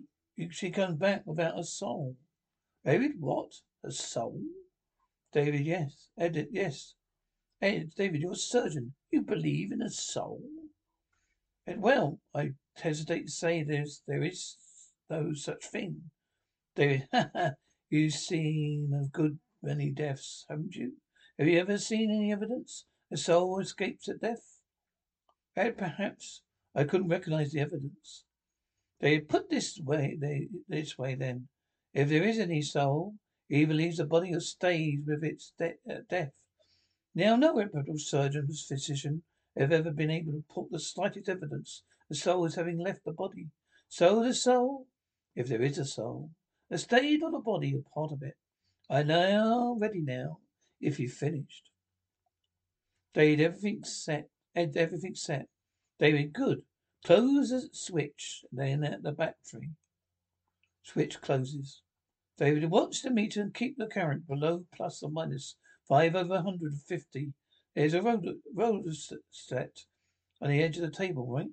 she 0.51 0.69
comes 0.69 0.97
back 0.97 1.23
without 1.25 1.57
a 1.57 1.63
soul. 1.63 2.15
David, 2.83 3.13
what? 3.19 3.53
A 3.83 3.91
soul? 3.91 4.41
David, 5.31 5.61
yes. 5.61 6.09
Ed, 6.17 6.47
yes. 6.51 6.93
Ed, 7.61 7.91
David, 7.95 8.21
you're 8.21 8.33
a 8.33 8.35
surgeon. 8.35 8.93
You 9.11 9.21
believe 9.21 9.71
in 9.71 9.81
a 9.81 9.89
soul? 9.89 10.41
Ed, 11.65 11.81
well, 11.81 12.19
I 12.33 12.51
hesitate 12.75 13.27
to 13.27 13.31
say 13.31 13.63
there's 13.63 14.03
there 14.07 14.23
is 14.23 14.57
no 15.09 15.33
such 15.33 15.65
thing. 15.65 16.11
David, 16.75 17.07
you've 17.89 18.13
seen 18.13 18.91
a 18.93 19.07
good 19.07 19.39
many 19.63 19.91
deaths, 19.91 20.45
haven't 20.49 20.75
you? 20.75 20.93
Have 21.39 21.47
you 21.47 21.59
ever 21.59 21.77
seen 21.77 22.11
any 22.11 22.33
evidence 22.33 22.85
a 23.11 23.17
soul 23.17 23.59
escapes 23.59 24.09
at 24.09 24.19
death? 24.19 24.59
Ed, 25.55 25.77
perhaps. 25.77 26.41
I 26.75 26.83
couldn't 26.83 27.07
recognize 27.07 27.51
the 27.51 27.61
evidence. 27.61 28.25
They 28.99 29.19
put 29.19 29.49
this 29.49 29.79
way, 29.79 30.17
they, 30.19 30.49
this 30.67 30.97
way 30.97 31.15
then. 31.15 31.47
If 31.93 32.09
there 32.09 32.23
is 32.23 32.39
any 32.39 32.61
soul, 32.61 33.15
either 33.49 33.73
leaves 33.73 33.97
the 33.97 34.05
body 34.05 34.33
or 34.33 34.41
stays 34.41 34.99
with 35.05 35.23
its 35.23 35.53
de- 35.57 35.77
uh, 35.89 36.01
death. 36.09 36.33
Now, 37.13 37.37
no 37.37 37.55
reputable 37.55 37.97
surgeon 37.97 38.47
or 38.49 38.53
physician 38.53 39.23
have 39.55 39.71
ever 39.71 39.91
been 39.91 40.11
able 40.11 40.33
to 40.33 40.43
put 40.53 40.71
the 40.71 40.79
slightest 40.79 41.29
evidence 41.29 41.83
the 42.09 42.15
soul 42.15 42.45
as 42.45 42.55
having 42.55 42.77
left 42.77 43.05
the 43.05 43.13
body. 43.13 43.47
So 43.87 44.21
the 44.21 44.33
soul, 44.33 44.87
if 45.35 45.47
there 45.47 45.61
is 45.61 45.77
a 45.77 45.85
soul, 45.85 46.31
has 46.69 46.83
stayed 46.83 47.23
on 47.23 47.31
the 47.31 47.39
body 47.39 47.73
a 47.75 47.89
part 47.93 48.11
of 48.11 48.21
it. 48.23 48.35
I 48.89 49.03
now 49.03 49.75
ready 49.79 50.01
now, 50.01 50.39
if 50.79 50.99
you've 50.99 51.13
finished. 51.13 51.69
David, 53.13 53.43
everything's 53.43 53.95
set. 53.95 54.29
Ed, 54.55 54.75
everything's 54.75 55.21
set. 55.21 55.47
David, 55.99 56.33
good. 56.33 56.61
Close 57.03 57.49
the 57.49 57.69
switch, 57.71 58.43
then 58.51 58.83
at 58.83 59.03
the 59.03 59.11
battery. 59.11 59.71
Switch 60.83 61.21
closes. 61.21 61.81
David, 62.37 62.69
watch 62.69 63.01
the 63.01 63.09
meter 63.09 63.41
and 63.41 63.53
keep 63.53 63.77
the 63.77 63.87
current 63.87 64.27
below 64.27 64.65
plus 64.75 65.01
or 65.01 65.09
minus 65.09 65.55
five 65.87 66.15
over 66.15 66.35
150. 66.35 67.33
There's 67.75 67.93
a 67.93 68.01
roller, 68.01 68.33
roller 68.53 68.91
set 69.31 69.85
on 70.41 70.49
the 70.49 70.61
edge 70.61 70.77
of 70.77 70.83
the 70.83 70.91
table, 70.91 71.27
right? 71.27 71.47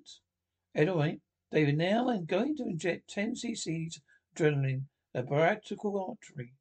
Ed, 0.75 0.89
all 0.89 0.97
right. 0.97 1.19
David, 1.51 1.77
now 1.77 2.09
I'm 2.09 2.25
going 2.25 2.55
to 2.57 2.63
inject 2.63 3.09
10 3.09 3.35
cc's 3.35 4.01
adrenaline, 4.35 4.83
the 5.13 5.23
parietal 5.23 6.07
artery. 6.09 6.53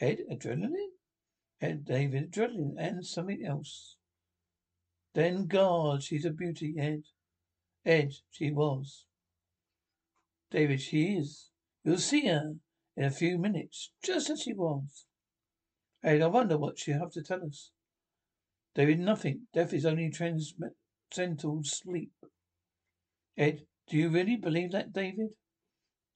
Ed, 0.00 0.18
adrenaline? 0.30 0.92
Ed, 1.60 1.84
David, 1.84 2.32
adrenaline 2.32 2.74
and 2.78 3.06
something 3.06 3.44
else. 3.44 3.96
Then 5.14 5.46
God, 5.46 6.02
she's 6.02 6.24
a 6.24 6.30
beauty, 6.30 6.74
Ed. 6.78 7.04
Ed, 7.86 8.12
she 8.30 8.50
was. 8.50 9.06
David, 10.50 10.80
she 10.80 11.16
is. 11.16 11.50
You'll 11.84 11.98
see 11.98 12.26
her 12.26 12.54
in 12.96 13.04
a 13.04 13.10
few 13.10 13.38
minutes, 13.38 13.92
just 14.02 14.30
as 14.30 14.42
she 14.42 14.52
was. 14.52 15.06
Ed, 16.02 16.22
I 16.22 16.26
wonder 16.26 16.58
what 16.58 16.78
she'll 16.78 16.98
have 16.98 17.12
to 17.12 17.22
tell 17.22 17.44
us. 17.44 17.70
David, 18.74 18.98
nothing. 18.98 19.42
Death 19.52 19.72
is 19.72 19.86
only 19.86 20.10
transcendental 20.10 21.62
sleep. 21.62 22.12
Ed, 23.36 23.62
do 23.88 23.96
you 23.96 24.08
really 24.08 24.36
believe 24.36 24.72
that, 24.72 24.92
David? 24.92 25.30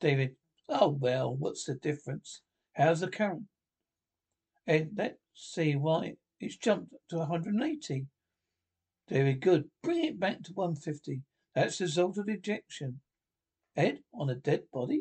David, 0.00 0.36
oh 0.68 0.88
well, 0.88 1.34
what's 1.34 1.64
the 1.64 1.74
difference? 1.74 2.42
How's 2.74 3.00
the 3.00 3.08
current? 3.08 3.44
Ed, 4.66 4.90
let's 4.96 5.18
see 5.34 5.74
why 5.74 6.14
it's 6.40 6.56
jumped 6.56 6.94
to 7.08 7.18
180. 7.18 8.06
David, 9.08 9.40
good. 9.40 9.70
Bring 9.82 10.04
it 10.04 10.20
back 10.20 10.42
to 10.42 10.52
150. 10.52 11.22
That's 11.54 11.78
the 11.78 11.84
result 11.84 12.18
of 12.18 12.28
ejection. 12.28 13.00
Ed, 13.74 14.00
on 14.12 14.28
a 14.28 14.34
dead 14.34 14.64
body? 14.72 15.00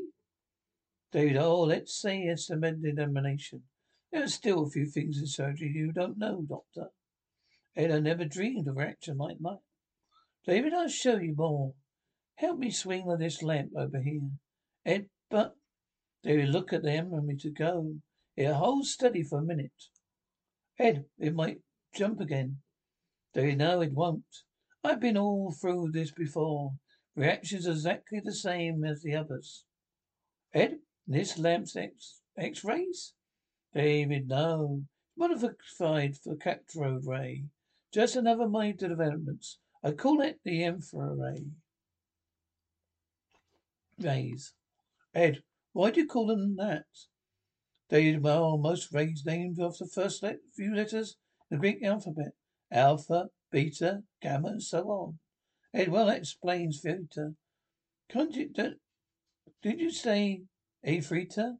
David, 1.11 1.37
oh, 1.37 1.61
let's 1.61 1.99
say 1.99 2.21
it's 2.21 2.49
a 2.49 2.55
examination. 2.55 3.63
There 4.11 4.23
are 4.23 4.27
still 4.27 4.63
a 4.63 4.69
few 4.69 4.85
things 4.85 5.19
in 5.19 5.27
surgery 5.27 5.71
you 5.75 5.91
don't 5.91 6.17
know, 6.17 6.45
Doctor. 6.47 6.91
Ed, 7.75 7.91
I 7.91 7.99
never 7.99 8.23
dreamed 8.23 8.67
of 8.67 8.77
reaction 8.77 9.17
like 9.17 9.37
that. 9.41 9.59
David, 10.45 10.73
I'll 10.73 10.87
show 10.87 11.17
you 11.17 11.35
more. 11.35 11.73
Help 12.35 12.59
me 12.59 12.71
swing 12.71 13.05
this 13.19 13.43
lamp 13.43 13.71
over 13.75 13.99
here. 13.99 14.29
Ed, 14.85 15.09
but... 15.29 15.56
David, 16.27 16.49
look 16.49 16.73
at 16.73 16.83
them 16.83 17.13
and 17.13 17.25
me 17.25 17.37
to 17.37 17.49
go. 17.49 17.95
It 18.35 18.51
holds 18.51 18.91
steady 18.91 19.23
for 19.23 19.39
a 19.39 19.43
minute. 19.43 19.71
Ed, 20.77 21.05
it 21.17 21.33
might 21.33 21.61
jump 21.95 22.19
again. 22.19 22.57
David, 23.33 23.59
no, 23.59 23.79
it 23.81 23.93
won't. 23.93 24.43
I've 24.83 24.99
been 24.99 25.17
all 25.17 25.53
through 25.53 25.91
this 25.93 26.11
before. 26.11 26.73
Reactions 27.15 27.65
exactly 27.65 28.19
the 28.19 28.33
same 28.33 28.83
as 28.83 29.01
the 29.01 29.15
others. 29.15 29.63
Ed, 30.53 30.79
this 31.07 31.37
lamp's 31.37 31.77
X 31.77 32.19
X-rays? 32.37 33.13
David, 33.73 34.27
no. 34.27 34.83
Modified 35.17 36.17
for 36.17 36.35
cathode 36.35 37.05
ray. 37.05 37.45
Just 37.93 38.17
another 38.17 38.49
major 38.49 38.89
developments. 38.89 39.59
I 39.81 39.91
call 39.91 40.19
it 40.19 40.41
the 40.43 40.65
infrared 40.65 41.17
ray. 41.17 41.45
rays. 43.97 44.53
Ed, 45.15 45.41
why 45.77 45.91
do 45.91 46.01
you 46.01 46.07
call 46.07 46.25
them 46.25 46.55
that? 46.55 46.87
They 47.89 48.17
well, 48.17 48.57
most 48.57 48.91
rays 48.91 49.23
named 49.23 49.59
after 49.61 49.85
the 49.85 49.91
first 49.91 50.23
let- 50.23 50.39
few 50.55 50.73
letters 50.73 51.17
in 51.51 51.57
the 51.57 51.61
Greek 51.61 51.83
alphabet. 51.83 52.31
Alpha, 52.71 53.29
beta, 53.51 54.01
gamma, 54.19 54.47
and 54.47 54.63
so 54.63 54.89
on. 54.89 55.19
Ed, 55.75 55.89
well, 55.89 56.09
explains 56.09 56.81
theta. 56.81 57.35
Can't 58.09 58.35
you, 58.35 58.49
did 59.61 59.79
you 59.79 59.91
say 59.91 60.45
Apheta? 60.83 61.59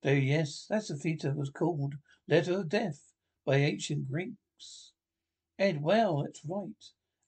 David, 0.00 0.28
yes, 0.28 0.66
that's 0.70 0.90
a 0.90 0.96
theta 0.96 1.32
was 1.32 1.50
called. 1.50 1.94
Letter 2.28 2.60
of 2.60 2.68
death 2.68 3.00
by 3.44 3.56
ancient 3.56 4.08
Greeks. 4.08 4.92
Ed, 5.58 5.82
well, 5.82 6.22
that's 6.22 6.44
right. 6.44 6.84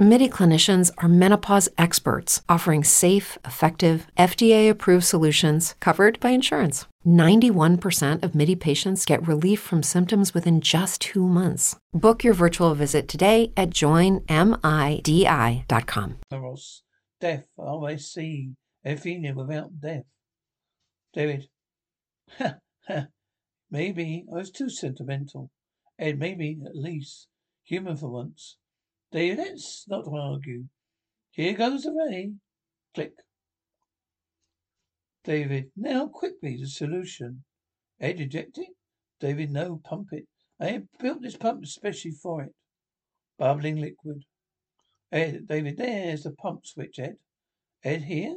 MIDI 0.00 0.30
clinicians 0.30 0.90
are 0.96 1.08
menopause 1.10 1.68
experts 1.76 2.40
offering 2.48 2.82
safe, 2.82 3.36
effective, 3.44 4.06
FDA 4.16 4.70
approved 4.70 5.04
solutions 5.04 5.74
covered 5.78 6.18
by 6.20 6.30
insurance. 6.30 6.86
91% 7.06 8.22
of 8.22 8.34
MIDI 8.34 8.56
patients 8.56 9.04
get 9.04 9.28
relief 9.28 9.60
from 9.60 9.82
symptoms 9.82 10.32
within 10.32 10.62
just 10.62 11.02
two 11.02 11.28
months. 11.28 11.76
Book 11.92 12.24
your 12.24 12.32
virtual 12.32 12.74
visit 12.74 13.08
today 13.08 13.52
at 13.58 13.68
joinmidi.com. 13.68 14.24
Death. 17.20 17.44
R-I-C. 17.58 18.52
Athena 18.82 19.34
without 19.34 19.80
death. 19.82 20.04
David. 21.12 21.50
Ha, 22.38 22.54
ha. 22.88 23.08
Maybe 23.70 24.24
oh, 24.30 24.36
I 24.36 24.38
was 24.38 24.50
too 24.50 24.70
sentimental. 24.70 25.50
Ed, 25.98 26.18
maybe, 26.18 26.58
at 26.64 26.74
least, 26.74 27.28
human 27.64 27.98
for 27.98 28.08
once. 28.08 28.56
David, 29.12 29.38
let's 29.38 29.86
not 29.88 30.04
argue. 30.12 30.64
Here 31.32 31.54
goes 31.54 31.82
the 31.82 31.92
ray. 31.92 32.32
Click. 32.94 33.12
David, 35.24 35.70
now 35.76 36.06
quickly 36.06 36.56
the 36.56 36.66
solution. 36.66 37.44
Ed, 38.00 38.20
eject 38.20 38.58
it? 38.58 38.68
David, 39.20 39.50
no, 39.50 39.80
pump 39.84 40.08
it. 40.12 40.26
I 40.60 40.66
have 40.68 40.84
built 40.98 41.22
this 41.22 41.36
pump 41.36 41.64
especially 41.64 42.12
for 42.12 42.42
it. 42.42 42.54
Bubbling 43.38 43.76
liquid. 43.76 44.24
Ed, 45.12 45.46
David, 45.48 45.76
there's 45.76 46.22
the 46.22 46.30
pump 46.30 46.66
switch, 46.66 46.98
Ed. 46.98 47.16
Ed, 47.82 48.02
here? 48.02 48.36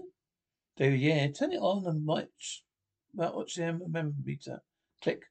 David, 0.76 1.00
yeah, 1.00 1.28
turn 1.28 1.54
it 1.54 1.58
on 1.58 1.86
and 1.86 2.06
watch, 2.06 2.64
watch 3.14 3.56
the 3.56 4.14
meter. 4.26 4.60
Click. 5.02 5.22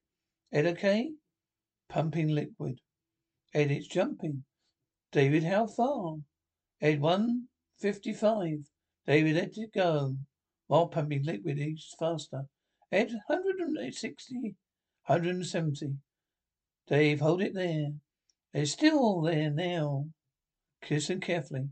Ed, 0.53 0.67
okay? 0.67 1.11
Pumping 1.89 2.29
liquid. 2.29 2.81
Ed, 3.53 3.71
it's 3.71 3.89
jumping. 3.89 4.45
David, 5.13 5.45
how 5.45 5.67
far? 5.67 6.17
Ed, 6.81 7.01
155. 7.01 8.71
David, 9.07 9.37
let 9.37 9.59
it 9.59 9.73
go. 9.75 10.17
While 10.69 10.89
pumping 10.89 11.25
liquid 11.25 11.59
each 11.59 11.91
faster. 11.99 12.47
Ed, 12.91 13.13
160. 13.27 14.57
170. 15.07 15.97
Dave, 16.89 17.21
hold 17.21 17.43
it 17.43 17.55
there. 17.55 17.91
It's 18.55 18.73
still 18.73 19.21
there 19.21 19.51
now. 19.51 20.07
Listen 20.91 21.21
carefully. 21.21 21.69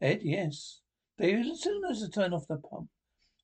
Ed, 0.00 0.20
yes. 0.22 0.80
David, 1.18 1.46
as 1.46 1.62
soon 1.62 1.82
as 1.90 2.02
I 2.02 2.08
turn 2.08 2.32
off 2.32 2.46
the 2.48 2.56
pump, 2.56 2.88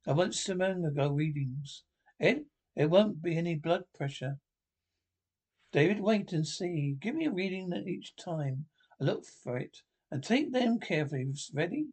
I 0.06 0.12
want 0.12 0.34
Simone 0.34 0.94
go 0.94 1.10
readings. 1.10 1.82
Ed, 2.20 2.44
there 2.76 2.88
won't 2.88 3.22
be 3.22 3.36
any 3.36 3.56
blood 3.56 3.82
pressure. 3.96 4.38
David, 5.72 6.00
wait 6.00 6.32
and 6.32 6.46
see. 6.46 6.96
Give 7.00 7.14
me 7.14 7.26
a 7.26 7.32
reading 7.32 7.72
each 7.86 8.14
time. 8.16 8.66
Look 9.00 9.24
for 9.42 9.56
it. 9.56 9.78
And 10.10 10.22
take 10.22 10.52
them 10.52 10.78
carefully. 10.78 11.32
Ready? 11.54 11.86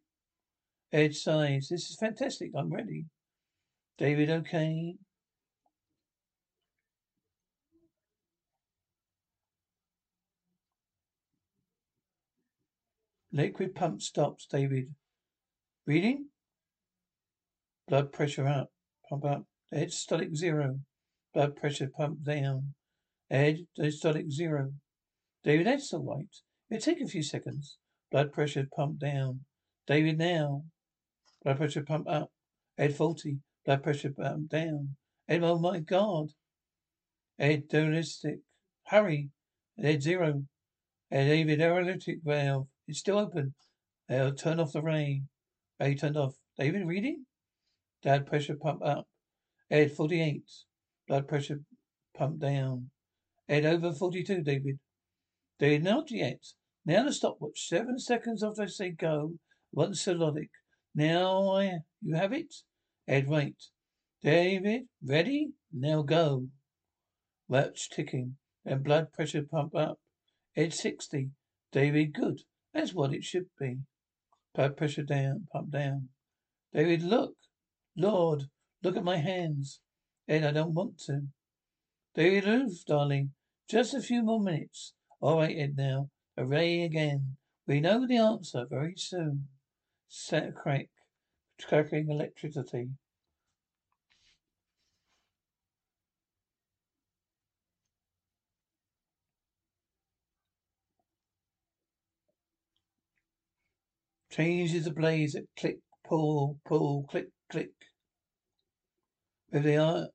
Ed 0.91 1.15
sighs. 1.15 1.69
This 1.69 1.89
is 1.89 1.97
fantastic. 1.99 2.51
I'm 2.55 2.69
ready. 2.69 3.05
David, 3.97 4.29
okay? 4.29 4.95
Liquid 13.31 13.75
pump 13.75 14.01
stops, 14.01 14.45
David. 14.45 14.93
Reading? 15.85 16.27
Blood 17.87 18.11
pressure 18.11 18.47
up. 18.47 18.69
Pump 19.09 19.25
up. 19.25 19.43
Ed, 19.71 19.89
stolic 19.89 20.35
zero. 20.35 20.79
Blood 21.33 21.55
pressure 21.55 21.89
pump 21.95 22.23
down. 22.23 22.73
Ed, 23.29 23.67
stolic 23.79 24.31
zero. 24.31 24.73
David, 25.43 25.67
that's 25.67 25.93
all 25.93 26.03
right. 26.03 26.35
It'll 26.69 26.81
take 26.81 27.01
a 27.01 27.07
few 27.07 27.23
seconds. 27.23 27.77
Blood 28.11 28.31
pressure 28.31 28.67
pump 28.75 28.99
down. 28.99 29.41
David, 29.85 30.17
now. 30.17 30.63
Blood 31.43 31.57
pressure 31.57 31.83
pump 31.83 32.07
up. 32.09 32.31
Ed, 32.77 32.95
40. 32.95 33.37
Blood 33.65 33.83
pressure 33.83 34.11
pump 34.11 34.49
down. 34.49 34.95
Ed, 35.29 35.43
oh 35.43 35.59
my 35.59 35.79
God. 35.79 36.29
Ed, 37.39 37.67
diuretic. 37.69 38.39
Hurry. 38.87 39.29
Ed, 39.81 40.01
zero. 40.01 40.43
Ed, 41.11 41.25
David, 41.25 41.59
aerolytic 41.59 42.23
valve. 42.23 42.67
It's 42.87 42.99
still 42.99 43.17
open. 43.17 43.53
They'll 44.09 44.33
turn 44.33 44.59
off 44.59 44.73
the 44.73 44.81
rain. 44.81 45.27
Ray 45.79 45.95
turned 45.95 46.17
off. 46.17 46.35
David, 46.57 46.87
reading? 46.87 47.25
Blood 48.03 48.25
pressure 48.25 48.55
pump 48.55 48.81
up. 48.83 49.07
Ed, 49.69 49.91
48. 49.91 50.43
Blood 51.07 51.27
pressure 51.27 51.61
pump 52.15 52.39
down. 52.39 52.89
Ed, 53.47 53.65
over 53.65 53.93
42, 53.93 54.41
David. 54.41 54.79
David, 55.59 55.83
not 55.83 56.11
yet. 56.11 56.43
Now 56.87 57.03
the 57.03 57.11
stopwatch. 57.11 57.67
Seven 57.67 57.99
seconds 57.99 58.41
after 58.41 58.61
I 58.61 58.67
say 58.67 58.91
go. 58.91 59.33
One 59.71 59.93
melodic. 60.07 60.51
Now 60.95 61.51
I, 61.57 61.79
you 62.01 62.15
have 62.15 62.31
it? 62.31 62.55
Ed, 63.05 63.27
wait. 63.27 63.57
David, 64.23 64.83
ready? 65.03 65.49
Now 65.73 66.01
go. 66.01 66.47
Watch 67.49 67.89
ticking. 67.89 68.37
Then 68.63 68.83
blood 68.83 69.11
pressure 69.11 69.43
pump 69.43 69.75
up. 69.75 69.99
Ed, 70.55 70.73
60. 70.73 71.31
David, 71.73 72.13
good. 72.13 72.43
That's 72.73 72.93
what 72.93 73.13
it 73.13 73.25
should 73.25 73.47
be. 73.59 73.79
Blood 74.55 74.77
pressure 74.77 75.03
down, 75.03 75.47
pump 75.51 75.71
down. 75.71 76.07
David, 76.73 77.03
look. 77.03 77.33
Lord, 77.97 78.45
look 78.81 78.95
at 78.95 79.03
my 79.03 79.17
hands. 79.17 79.81
Ed, 80.25 80.45
I 80.45 80.51
don't 80.51 80.73
want 80.73 80.99
to. 81.07 81.23
David, 82.15 82.45
move, 82.45 82.71
darling. 82.87 83.33
Just 83.69 83.93
a 83.93 84.01
few 84.01 84.23
more 84.23 84.39
minutes. 84.39 84.93
All 85.19 85.39
right, 85.39 85.57
Ed, 85.57 85.75
now. 85.75 86.09
Hooray 86.37 86.83
again. 86.83 87.37
We 87.65 87.79
know 87.79 88.07
the 88.07 88.17
answer 88.17 88.65
very 88.69 88.93
soon. 88.95 89.47
Set 90.07 90.55
crack. 90.55 90.89
Cracking 91.67 92.09
electricity. 92.09 92.89
Changes 104.29 104.85
the 104.85 104.91
blaze 104.91 105.33
at 105.35 105.45
click, 105.57 105.79
pull, 106.07 106.59
pull, 106.63 107.05
click, 107.09 107.29
click. 107.49 107.71
If 109.51 109.63
they 109.63 109.77
are 109.77 110.09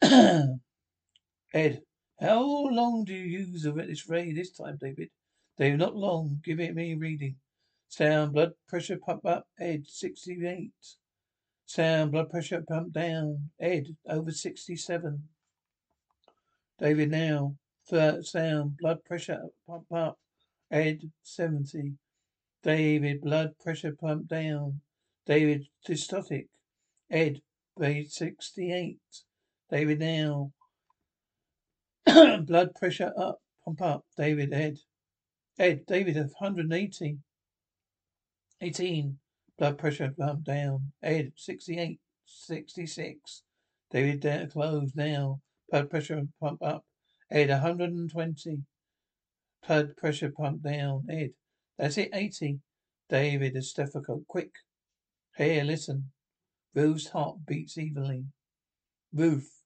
Ed, 1.54 1.82
how 2.20 2.42
long 2.68 3.04
do 3.04 3.12
you 3.12 3.40
use 3.40 3.62
this 3.62 4.08
ray 4.08 4.32
this 4.32 4.50
time, 4.52 4.78
David? 4.80 5.10
David, 5.58 5.78
not 5.78 5.96
long. 5.96 6.40
Give 6.44 6.60
it 6.60 6.74
me 6.74 6.94
reading. 6.94 7.36
Sound, 7.88 8.32
blood 8.32 8.52
pressure 8.68 8.96
pump 8.96 9.26
up. 9.26 9.46
Ed, 9.58 9.86
68. 9.86 10.72
Sound, 11.66 12.12
blood 12.12 12.30
pressure 12.30 12.62
pump 12.62 12.92
down. 12.92 13.50
Ed, 13.60 13.96
over 14.08 14.30
67. 14.30 15.28
David, 16.78 17.10
now. 17.10 17.56
Third 17.86 18.24
sound, 18.24 18.78
blood 18.78 19.04
pressure 19.04 19.42
pump 19.66 19.92
up. 19.92 20.18
Ed, 20.70 21.10
70. 21.22 21.94
David, 22.62 23.20
blood 23.20 23.58
pressure 23.58 23.92
pump 23.92 24.28
down. 24.28 24.80
David, 25.26 25.66
diastolic. 25.86 26.46
Ed, 27.10 27.42
grade 27.76 28.10
68. 28.10 28.98
David, 29.70 29.98
now. 29.98 30.52
blood 32.46 32.74
pressure 32.74 33.12
up, 33.16 33.38
pump 33.64 33.82
up. 33.82 34.04
David, 34.16 34.52
Ed. 34.52 34.78
Ed, 35.58 35.86
David, 35.86 36.16
180. 36.16 37.18
18. 38.60 39.18
Blood 39.58 39.78
pressure 39.78 40.14
pump 40.18 40.44
down. 40.44 40.92
Ed, 41.02 41.32
68. 41.36 42.00
66. 42.26 43.42
David, 43.90 44.20
down, 44.20 44.48
closed 44.50 44.96
now. 44.96 45.40
Blood 45.70 45.90
pressure 45.90 46.22
pump 46.40 46.62
up. 46.62 46.84
Ed, 47.30 47.50
120. 47.50 48.62
Blood 49.66 49.96
pressure 49.96 50.30
pump 50.30 50.62
down. 50.62 51.06
Ed, 51.10 51.30
that's 51.78 51.98
it, 51.98 52.10
80. 52.12 52.58
David, 53.08 53.56
a 53.56 53.62
stethoscope. 53.62 54.26
Quick. 54.26 54.52
Here, 55.36 55.64
listen. 55.64 56.10
Ruth's 56.74 57.08
heart 57.08 57.44
beats 57.46 57.76
evenly. 57.76 58.24
Ruth. 59.12 59.61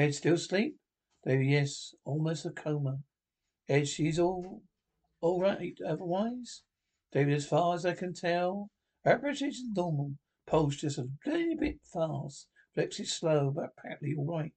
Ed 0.00 0.14
still 0.14 0.32
asleep? 0.36 0.78
David, 1.26 1.46
yes, 1.46 1.94
almost 2.06 2.46
a 2.46 2.50
coma. 2.50 3.00
Ed, 3.68 3.86
she's 3.86 4.18
all, 4.18 4.62
all 5.20 5.42
right 5.42 5.76
otherwise? 5.86 6.62
David, 7.12 7.34
as 7.34 7.44
far 7.44 7.74
as 7.74 7.84
I 7.84 7.92
can 7.92 8.14
tell, 8.14 8.70
her 9.04 9.20
is 9.28 9.62
normal. 9.76 10.14
Pulse 10.46 10.76
just 10.76 10.96
a 10.96 11.06
little 11.26 11.56
bit 11.58 11.80
fast. 11.92 12.48
Flex 12.74 12.98
is 12.98 13.12
slow, 13.12 13.50
but 13.54 13.72
apparently 13.76 14.14
all 14.16 14.24
right. 14.24 14.54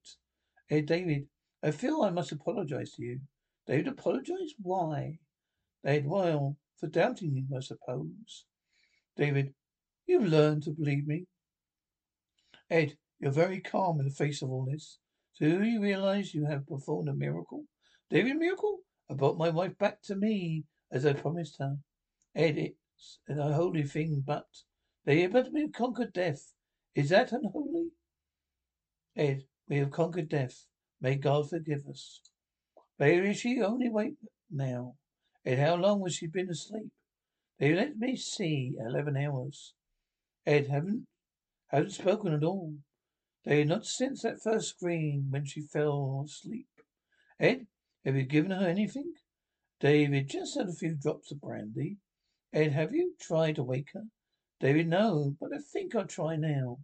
Ed, 0.69 0.86
David, 0.86 1.27
I 1.62 1.71
feel 1.71 2.03
I 2.03 2.10
must 2.10 2.32
apologize 2.32 2.93
to 2.93 3.03
you. 3.03 3.19
David, 3.67 3.89
apologize? 3.89 4.53
Why? 4.62 5.19
Ed, 5.84 6.06
well, 6.06 6.56
for 6.79 6.88
doubting 6.88 7.36
you, 7.36 7.58
I 7.58 7.60
suppose. 7.60 8.45
David, 9.17 9.53
you've 10.06 10.25
learned 10.25 10.63
to 10.63 10.71
believe 10.71 11.06
me. 11.06 11.25
Ed, 12.69 12.95
you're 13.19 13.32
very 13.32 13.60
calm 13.60 13.99
in 13.99 14.06
the 14.06 14.13
face 14.13 14.41
of 14.41 14.49
all 14.49 14.69
this. 14.71 14.99
Do 15.39 15.63
you 15.63 15.82
realize 15.82 16.34
you 16.34 16.46
have 16.46 16.67
performed 16.67 17.10
a 17.10 17.13
miracle? 17.13 17.65
David, 18.10 18.38
miracle? 18.38 18.80
I 19.10 19.15
brought 19.15 19.38
my 19.38 19.50
wife 19.50 19.78
back 19.78 20.02
to 20.04 20.15
me 20.15 20.65
as 20.91 21.06
I 21.06 21.13
promised 21.13 21.58
her. 21.60 21.78
Ed, 22.36 22.58
it's 22.58 23.19
an 23.28 23.39
unholy 23.39 23.84
thing, 23.84 24.24
but 24.26 24.46
they 25.06 25.22
have 25.22 25.34
but 25.34 25.52
we 25.52 25.69
conquered 25.69 26.13
death. 26.13 26.54
Is 26.96 27.10
that 27.10 27.32
unholy? 27.32 27.89
Ed, 29.15 29.43
we 29.67 29.78
have 29.78 29.91
conquered 29.91 30.30
death. 30.30 30.65
May 31.02 31.15
God 31.15 31.50
forgive 31.50 31.86
us. 31.89 32.22
Baby, 32.98 33.34
she 33.34 33.62
only 33.62 33.89
wake 33.89 34.17
now. 34.50 34.96
Ed, 35.46 35.60
how 35.60 35.76
long 35.76 36.04
has 36.04 36.15
she 36.15 36.28
been 36.28 36.50
asleep? 36.50 36.91
They 37.60 37.74
let 37.74 37.98
me 37.98 38.15
see 38.15 38.76
eleven 38.80 39.17
hours. 39.17 39.74
Ed, 40.46 40.67
haven't 40.67 41.06
hasn't 41.67 41.93
spoken 41.93 42.34
at 42.34 42.43
all. 42.43 42.76
They 43.45 43.63
not 43.65 43.86
since 43.86 44.21
that 44.21 44.41
first 44.41 44.69
scream 44.69 45.27
when 45.29 45.45
she 45.45 45.62
fell 45.62 46.23
asleep. 46.25 46.67
Ed, 47.39 47.67
have 48.06 48.15
you 48.15 48.23
given 48.23 48.51
her 48.51 48.67
anything? 48.67 49.13
David, 49.79 50.29
just 50.29 50.58
had 50.58 50.69
a 50.69 50.73
few 50.73 50.95
drops 50.95 51.32
of 51.32 51.41
brandy. 51.41 51.97
Ed, 52.53 52.71
have 52.71 52.93
you 52.93 53.15
tried 53.19 53.56
to 53.56 53.63
wake 53.63 53.89
her? 53.93 54.03
David, 54.60 54.88
no, 54.88 55.36
but 55.41 55.53
I 55.53 55.58
think 55.60 55.93
I'll 55.93 56.06
try 56.06 56.38
now. 56.38 56.79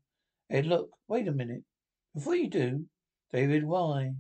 Ed, 0.50 0.66
look, 0.66 0.90
wait 1.08 1.28
a 1.30 1.32
minute. 1.32 1.64
Before 2.14 2.36
you 2.36 2.50
do, 2.50 2.86
David, 3.32 3.64
why? 3.64 4.16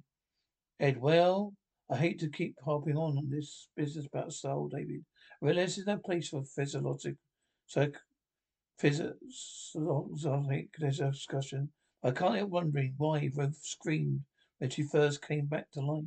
Ed, 0.80 1.02
well, 1.02 1.54
I 1.90 1.98
hate 1.98 2.20
to 2.20 2.30
keep 2.30 2.56
harping 2.64 2.96
on 2.96 3.18
on 3.18 3.30
this 3.30 3.68
business 3.76 4.06
about 4.06 4.32
soul, 4.32 4.70
David. 4.70 5.04
Realize 5.42 5.76
there's 5.76 5.88
no 5.88 5.98
place 5.98 6.30
for 6.30 6.44
physiologic, 6.44 7.16
psych, 7.66 7.98
physiologic 8.78 10.72
discussion. 10.80 11.72
I 12.02 12.12
can't 12.12 12.36
help 12.36 12.50
wondering 12.50 12.94
why 12.98 13.30
Ruth 13.36 13.60
screamed 13.62 14.22
when 14.58 14.70
she 14.70 14.84
first 14.84 15.26
came 15.26 15.48
back 15.48 15.70
to 15.72 15.82
life. 15.82 16.06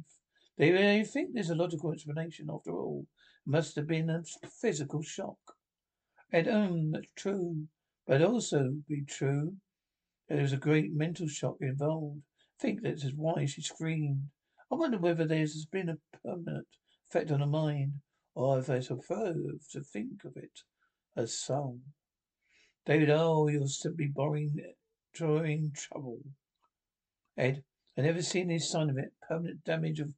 David, 0.58 0.86
I 0.86 1.04
think 1.04 1.30
there's 1.32 1.50
a 1.50 1.54
logical 1.54 1.92
explanation 1.92 2.48
after 2.50 2.72
all. 2.72 3.06
It 3.46 3.50
must 3.50 3.76
have 3.76 3.86
been 3.86 4.08
a 4.08 4.22
physical 4.60 5.02
shock. 5.02 5.38
And 6.30 6.48
um, 6.48 6.90
that's 6.92 7.12
true. 7.16 7.66
But 8.06 8.22
also 8.22 8.70
be 8.88 9.04
true 9.04 9.54
that 10.28 10.36
there 10.36 10.42
was 10.42 10.52
a 10.52 10.58
great 10.58 10.94
mental 10.94 11.28
shock 11.28 11.56
involved. 11.60 12.22
I 12.58 12.62
think 12.62 12.82
that's 12.82 13.04
why 13.14 13.44
she 13.44 13.60
screamed. 13.60 14.28
I 14.70 14.76
wonder 14.76 14.98
whether 14.98 15.26
there's 15.26 15.66
been 15.66 15.90
a 15.90 15.98
permanent 16.24 16.66
effect 17.10 17.30
on 17.30 17.40
her 17.40 17.46
mind, 17.46 17.92
or 18.34 18.58
if 18.58 18.70
I 18.70 18.80
prefer 18.80 19.34
to 19.72 19.80
think 19.82 20.24
of 20.24 20.36
it 20.36 20.60
as 21.16 21.38
soul. 21.38 21.80
David, 22.86 23.10
oh, 23.10 23.48
you're 23.48 23.66
simply 23.66 24.06
borrowing, 24.06 24.54
drawing 25.12 25.72
trouble. 25.74 26.20
Ed, 27.36 27.62
I 27.96 28.02
never 28.02 28.22
seen 28.22 28.50
any 28.50 28.58
sign 28.58 28.90
of 28.90 28.98
it. 28.98 29.12
Permanent 29.28 29.64
damage 29.64 30.00
of 30.00 30.14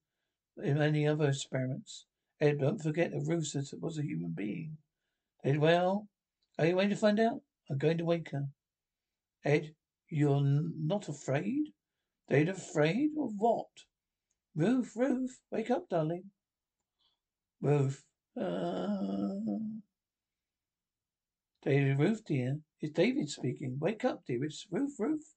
in 0.62 0.80
any 0.80 1.06
other 1.06 1.28
experiments. 1.28 2.06
Ed, 2.40 2.60
don't 2.60 2.82
forget 2.82 3.10
that 3.10 3.26
Ruth 3.26 3.54
was 3.80 3.98
a 3.98 4.02
human 4.02 4.32
being. 4.36 4.76
Ed, 5.44 5.58
well, 5.58 6.08
are 6.58 6.66
you 6.66 6.76
waiting 6.76 6.90
to 6.90 6.96
find 6.96 7.18
out? 7.18 7.40
I'm 7.70 7.78
going 7.78 7.98
to 7.98 8.04
wake 8.04 8.30
her. 8.30 8.46
Ed, 9.44 9.74
you're 10.08 10.36
n- 10.36 10.74
not 10.78 11.08
afraid? 11.08 11.72
Ed, 12.28 12.48
afraid 12.48 13.10
of 13.18 13.32
what? 13.36 13.66
Ruth, 14.54 14.92
Ruth, 14.94 15.40
wake 15.50 15.70
up, 15.70 15.88
darling. 15.88 16.30
Ruth, 17.60 18.04
uh... 18.40 19.34
David, 21.64 21.98
Ruth, 21.98 22.22
dear. 22.26 22.58
It's 22.82 22.92
David 22.92 23.30
speaking. 23.30 23.78
Wake 23.80 24.04
up, 24.04 24.22
dear. 24.26 24.44
It's 24.44 24.66
Ruth, 24.70 24.96
Ruth. 24.98 25.34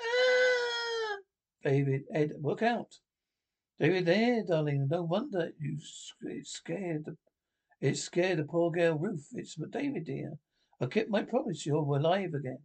Ah! 0.00 1.16
David, 1.64 2.02
Ed, 2.14 2.34
look 2.40 2.62
out. 2.62 2.94
David, 3.80 4.06
there, 4.06 4.44
darling. 4.46 4.86
No 4.88 5.02
wonder 5.02 5.50
you 5.60 5.78
it's 6.22 6.52
scared. 6.52 7.04
It's 7.80 8.02
scared 8.02 8.38
the 8.38 8.44
poor 8.44 8.70
girl 8.70 8.96
Ruth. 8.96 9.26
It's 9.34 9.56
but 9.56 9.72
David, 9.72 10.04
dear. 10.04 10.34
I 10.80 10.86
kept 10.86 11.10
my 11.10 11.22
promise. 11.22 11.66
You're 11.66 11.78
alive 11.78 12.34
again. 12.34 12.58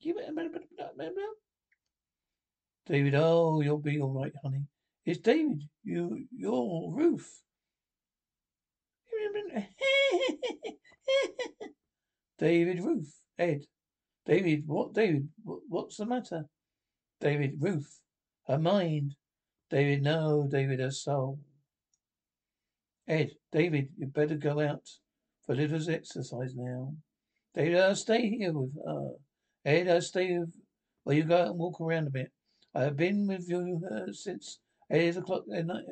Give 0.00 0.16
it 0.16 0.28
a 0.28 0.32
minute 0.32 0.52
David, 2.86 3.14
oh, 3.16 3.60
you'll 3.60 3.78
be 3.78 4.00
all 4.00 4.12
right, 4.12 4.32
honey. 4.42 4.64
It's 5.04 5.20
David. 5.20 5.62
You, 5.82 6.24
you're 6.30 6.92
Ruth. 6.92 7.42
David, 12.38 12.82
Ruth, 12.82 13.14
Ed. 13.38 13.64
David, 14.26 14.64
what, 14.66 14.94
David? 14.94 15.28
What's 15.44 15.96
the 15.96 16.06
matter? 16.06 16.44
David, 17.20 17.56
Ruth. 17.58 18.00
Her 18.46 18.58
mind. 18.58 19.14
David, 19.70 20.02
no, 20.02 20.48
David, 20.50 20.80
her 20.80 20.90
soul. 20.90 21.38
Ed, 23.06 23.32
David, 23.52 23.88
you'd 23.96 24.12
better 24.12 24.36
go 24.36 24.60
out 24.60 24.88
for 25.44 25.52
a 25.52 25.56
little 25.56 25.90
exercise 25.90 26.54
now. 26.54 26.94
David, 27.54 27.78
I'll 27.78 27.96
stay 27.96 28.28
here 28.28 28.52
with 28.52 28.74
her. 28.86 29.10
Ed, 29.64 29.88
I'll 29.88 30.00
stay 30.00 30.38
with, 30.38 30.54
well, 31.04 31.16
you 31.16 31.24
go 31.24 31.36
out 31.36 31.48
and 31.48 31.58
walk 31.58 31.80
around 31.80 32.06
a 32.06 32.10
bit. 32.10 32.30
I 32.74 32.82
have 32.82 32.96
been 32.96 33.26
with 33.26 33.48
you 33.48 33.80
uh, 33.90 34.12
since 34.12 34.60
eight 34.90 35.16
o'clock 35.16 35.42
at 35.54 35.66
night. 35.66 35.84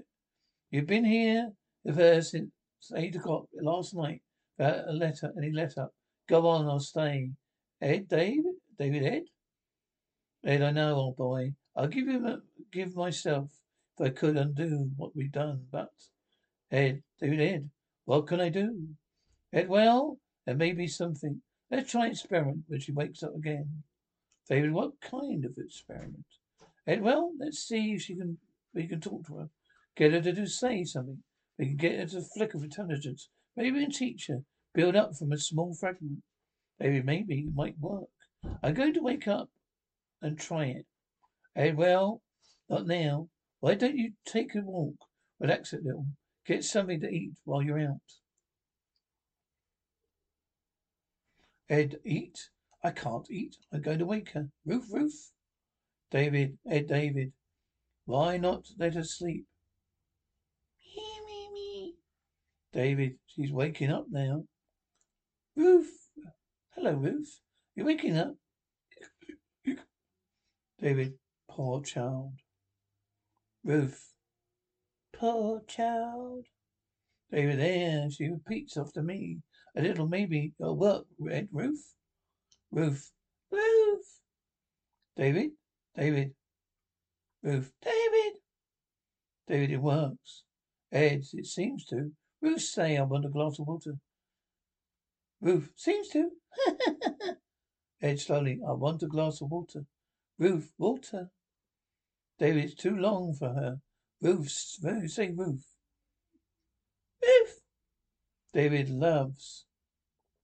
You've 0.70 0.86
been 0.86 1.04
here 1.04 1.50
with 1.84 1.96
her 1.96 2.22
since 2.22 2.50
eight 2.94 3.16
o'clock 3.16 3.46
last 3.60 3.94
night. 3.94 4.22
Without 4.58 4.88
a 4.88 4.92
letter, 4.92 5.32
any 5.38 5.52
letter. 5.52 5.88
Go 6.28 6.46
on, 6.48 6.66
I'll 6.66 6.80
stay. 6.80 7.30
Ed, 7.80 8.08
David, 8.08 8.44
David, 8.78 9.04
Ed. 9.04 9.22
Ed, 10.44 10.62
I 10.62 10.70
know, 10.72 10.96
old 10.96 11.16
boy. 11.16 11.54
I'll 11.76 11.86
give 11.86 12.08
you, 12.08 12.42
give 12.72 12.96
myself 12.96 13.50
if 13.98 14.06
I 14.06 14.10
could 14.10 14.36
undo 14.36 14.90
what 14.96 15.14
we've 15.14 15.32
done, 15.32 15.66
but 15.70 15.90
Ed, 16.70 17.02
David, 17.20 17.40
Ed, 17.40 17.70
what 18.04 18.26
can 18.26 18.40
I 18.40 18.48
do? 18.48 18.88
Ed, 19.52 19.68
well, 19.68 20.18
there 20.44 20.56
may 20.56 20.72
be 20.72 20.88
something. 20.88 21.40
Let's 21.70 21.90
try 21.90 22.06
an 22.06 22.12
experiment 22.12 22.64
when 22.66 22.80
she 22.80 22.92
wakes 22.92 23.22
up 23.22 23.34
again. 23.36 23.82
David, 24.48 24.72
what 24.72 25.00
kind 25.00 25.44
of 25.44 25.52
experiment? 25.56 26.24
Ed, 26.86 27.02
well, 27.02 27.32
let's 27.38 27.58
see 27.58 27.92
if 27.92 28.02
she 28.02 28.16
can, 28.16 28.38
we 28.74 28.88
can 28.88 29.00
talk 29.00 29.26
to 29.26 29.36
her. 29.36 29.50
Get 29.96 30.12
her 30.12 30.20
to 30.20 30.32
do, 30.32 30.46
say 30.46 30.84
something. 30.84 31.22
We 31.58 31.66
can 31.66 31.76
get 31.76 31.98
her 31.98 32.06
to 32.06 32.22
flick 32.22 32.54
of 32.54 32.62
intelligence. 32.62 33.28
Maybe 33.58 33.80
we 33.80 33.86
teacher. 33.88 34.42
Build 34.72 34.94
up 34.94 35.16
from 35.16 35.32
a 35.32 35.36
small 35.36 35.74
fragment. 35.74 36.22
Maybe, 36.78 37.02
maybe 37.02 37.40
it 37.40 37.54
might 37.56 37.74
work. 37.80 38.04
I'm 38.62 38.72
going 38.72 38.94
to 38.94 39.02
wake 39.02 39.26
up 39.26 39.48
and 40.22 40.38
try 40.38 40.66
it. 40.66 40.86
Ed, 41.56 41.76
well, 41.76 42.22
not 42.70 42.86
now. 42.86 43.30
Why 43.58 43.74
don't 43.74 43.96
you 43.96 44.12
take 44.24 44.54
a 44.54 44.60
walk? 44.60 44.94
Relax 45.40 45.72
a 45.72 45.78
little. 45.78 46.06
Get 46.46 46.62
something 46.62 47.00
to 47.00 47.08
eat 47.08 47.32
while 47.42 47.60
you're 47.60 47.80
out. 47.80 47.96
Ed, 51.68 51.96
eat? 52.04 52.38
I 52.84 52.92
can't 52.92 53.28
eat. 53.28 53.56
I'm 53.72 53.82
going 53.82 53.98
to 53.98 54.06
wake 54.06 54.30
her. 54.34 54.50
Ruth, 54.64 54.86
Ruth. 54.92 55.32
David, 56.12 56.58
Ed, 56.70 56.86
David. 56.86 57.32
Why 58.04 58.36
not 58.36 58.66
let 58.78 58.94
her 58.94 59.02
sleep? 59.02 59.46
Me, 60.96 61.02
me, 61.26 61.50
me. 61.52 61.94
David, 62.72 63.16
she's 63.38 63.52
waking 63.52 63.90
up 63.90 64.06
now. 64.10 64.44
Ruth. 65.56 65.92
Hello, 66.74 66.92
Ruth. 66.92 67.40
You're 67.74 67.86
waking 67.86 68.16
up? 68.16 68.34
David, 70.80 71.14
poor 71.48 71.82
child. 71.82 72.32
Ruth. 73.64 74.12
Poor 75.12 75.62
child. 75.66 76.46
David, 77.30 77.58
there, 77.58 78.10
she 78.10 78.28
repeats 78.28 78.76
after 78.76 79.02
me. 79.02 79.38
A 79.76 79.82
little, 79.82 80.08
maybe, 80.08 80.52
it'll 80.58 80.76
work, 80.76 81.04
Red 81.18 81.48
Ruth. 81.52 81.94
Ruth. 82.70 83.10
Ruth. 83.50 84.20
David. 85.16 85.50
David. 85.96 86.32
Ruth. 87.42 87.72
David. 87.82 88.32
David, 89.46 89.70
it 89.72 89.82
works. 89.82 90.42
Ed, 90.92 91.22
it 91.32 91.46
seems 91.46 91.84
to. 91.86 92.12
Ruth 92.40 92.60
say 92.60 92.96
I 92.96 93.02
want 93.02 93.24
a 93.24 93.28
glass 93.28 93.58
of 93.58 93.66
water. 93.66 93.94
Ruth, 95.40 95.72
seems 95.76 96.08
to. 96.08 96.30
Ed 98.02 98.20
slowly, 98.20 98.60
I 98.66 98.72
want 98.72 99.02
a 99.02 99.06
glass 99.06 99.40
of 99.40 99.50
water. 99.50 99.84
Ruth, 100.38 100.72
water. 100.78 101.30
David, 102.38 102.64
it's 102.64 102.74
too 102.74 102.96
long 102.96 103.34
for 103.34 103.48
her. 103.48 103.80
Ruth, 104.20 104.48
say 104.50 105.32
Ruth. 105.34 105.66
Ruth. 107.22 107.60
David 108.52 108.88
loves. 108.90 109.66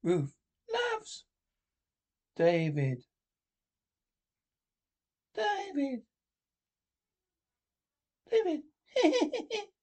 Ruth, 0.02 0.34
loves. 0.72 1.24
David. 2.36 3.02
David. 5.34 6.02
David. 8.30 8.62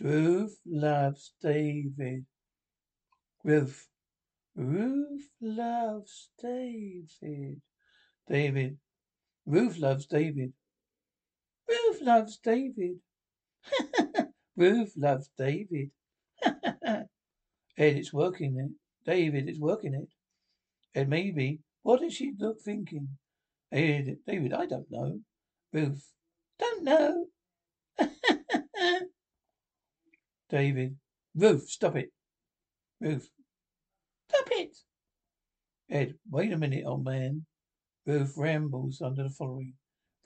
Ruth 0.00 0.58
loves 0.64 1.34
David. 1.42 2.24
Ruth. 3.44 3.88
Ruth 4.56 5.28
loves 5.42 6.30
David. 6.40 7.60
David. 8.28 8.78
Ruth 9.44 9.78
loves 9.78 10.06
David. 10.06 10.52
Ruth 11.68 12.02
loves 12.02 12.38
David. 12.38 12.96
Ruth 14.56 14.92
loves 14.96 15.30
David. 15.36 15.90
Ed, 16.42 17.06
it's 17.76 18.12
working 18.12 18.58
it. 18.58 18.70
David, 19.10 19.48
it's 19.48 19.60
working 19.60 19.94
it. 19.94 20.08
Ed, 20.98 21.08
maybe. 21.08 21.60
What 21.82 22.02
is 22.02 22.14
she 22.14 22.32
look 22.38 22.60
thinking? 22.62 23.08
Ed, 23.70 24.16
David, 24.26 24.54
I 24.54 24.66
don't 24.66 24.90
know. 24.90 25.20
Ruth, 25.72 26.10
don't 26.58 26.84
know. 26.84 27.26
David, 30.50 30.96
Ruth, 31.34 31.68
stop 31.68 31.96
it. 31.96 32.10
Ruth, 33.00 33.30
stop 34.28 34.48
it. 34.50 34.76
Ed, 35.88 36.14
wait 36.28 36.52
a 36.52 36.58
minute, 36.58 36.84
old 36.86 37.04
man. 37.04 37.46
Ruth 38.06 38.34
rambles 38.36 39.00
under 39.00 39.22
the 39.22 39.30
following. 39.30 39.74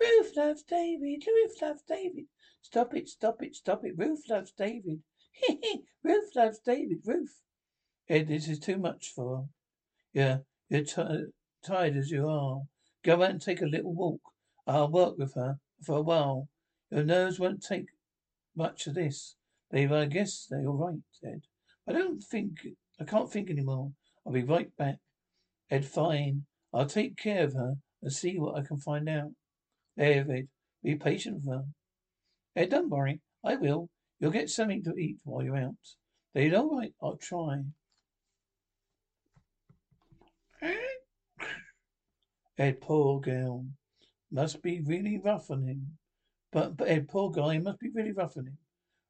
Ruth 0.01 0.33
loves 0.37 0.63
David. 0.63 1.25
Ruth 1.27 1.63
loves 1.63 1.83
David. 1.87 2.25
Stop 2.63 2.95
it, 2.95 3.09
stop 3.09 3.43
it, 3.43 3.55
stop 3.55 3.85
it. 3.85 3.93
Ruth 3.97 4.23
loves 4.29 4.53
David. 4.53 5.01
Ruth 6.03 6.31
loves 6.35 6.59
David. 6.65 6.99
Ruth. 7.05 7.41
Ed, 8.09 8.29
this 8.29 8.49
is 8.49 8.59
too 8.59 8.79
much 8.79 9.13
for 9.15 9.37
her. 9.37 9.45
Yeah, 10.13 10.39
you're 10.69 10.85
t- 10.85 11.27
tired 11.65 11.97
as 11.97 12.11
you 12.11 12.29
are. 12.29 12.63
Go 13.05 13.23
out 13.23 13.31
and 13.31 13.43
take 13.43 13.61
a 13.61 13.67
little 13.67 13.95
walk. 13.95 14.21
I'll 14.67 14.91
work 14.91 15.19
with 15.19 15.35
her 15.35 15.59
for 15.83 15.99
a 15.99 16.03
while. 16.03 16.49
Your 16.91 17.05
nerves 17.05 17.39
won't 17.39 17.63
take 17.63 17.87
much 18.57 18.87
of 18.87 18.95
this. 18.95 19.37
Dave, 19.75 19.91
I 19.91 20.03
uh, 20.03 20.05
guess 20.05 20.47
they're 20.49 20.69
all 20.69 20.77
right, 20.77 21.01
Ed. 21.29 21.43
I 21.89 21.93
don't 21.93 22.23
think, 22.23 22.61
I 23.01 23.05
can't 23.05 23.29
think 23.29 23.51
anymore. 23.51 23.91
I'll 24.25 24.33
be 24.33 24.45
right 24.45 24.71
back. 24.77 24.99
Ed, 25.69 25.85
fine. 25.85 26.45
I'll 26.73 26.87
take 26.87 27.17
care 27.17 27.43
of 27.43 27.55
her 27.55 27.75
and 28.01 28.13
see 28.13 28.39
what 28.39 28.57
I 28.57 28.63
can 28.63 28.79
find 28.79 29.09
out. 29.09 29.33
ed 29.99 30.47
be 30.85 30.95
patient 30.95 31.39
with 31.39 31.49
her. 31.49 31.65
Ed, 32.55 32.71
don't 32.71 32.89
worry. 32.89 33.21
I 33.45 33.57
will. 33.57 33.91
You'll 34.21 34.31
get 34.31 34.49
something 34.49 34.85
to 34.85 34.95
eat 34.95 35.17
while 35.25 35.43
you're 35.43 35.57
out. 35.57 35.75
David, 36.37 36.55
all 36.55 36.77
right. 36.77 36.95
I'll 37.03 37.17
try. 37.17 37.63
Ed, 42.59 42.81
poor 42.81 43.21
girl. 43.21 43.67
Must 44.31 44.63
be 44.63 44.83
really 44.87 45.19
rough 45.19 45.51
on 45.51 45.67
him. 45.67 45.99
But, 46.53 46.77
but 46.77 46.87
Ed, 46.87 47.09
poor 47.09 47.33
guy, 47.33 47.59
must 47.59 47.81
be 47.81 47.91
really 47.93 48.13
rough 48.13 48.37
on 48.37 48.47
him. 48.47 48.59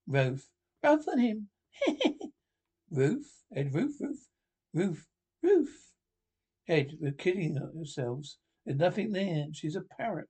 Ruth. 0.07 0.49
Rough 0.83 1.09
on 1.09 1.19
him. 1.19 1.49
Ruth? 2.91 3.45
Ed, 3.55 3.75
Ruth, 3.75 3.97
Ruth, 4.01 4.27
Ruth, 4.73 5.07
Ruth. 5.43 5.93
Ed, 6.69 6.93
we're 7.01 7.13
kidding 7.13 7.59
ourselves. 7.59 8.39
There's 8.65 8.79
nothing 8.79 9.13
there. 9.13 9.47
She's 9.53 9.77
a 9.77 9.83
parrot. 9.83 10.29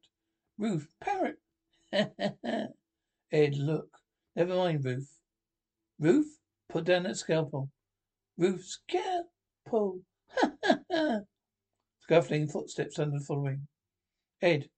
Ruth, 0.59 0.89
parrot. 1.01 1.37
Ed, 1.93 3.57
look. 3.57 3.89
Never 4.37 4.57
mind, 4.57 4.85
Ruth. 4.85 5.11
Ruth, 5.99 6.39
put 6.69 6.85
down 6.85 7.05
that 7.05 7.17
scalpel. 7.17 7.71
Ruth, 8.37 8.65
scalpel. 8.65 10.01
Scuffling 12.01 12.49
footsteps 12.49 12.99
under 12.99 13.19
the 13.19 13.25
following. 13.25 13.67
Ed, 14.43 14.69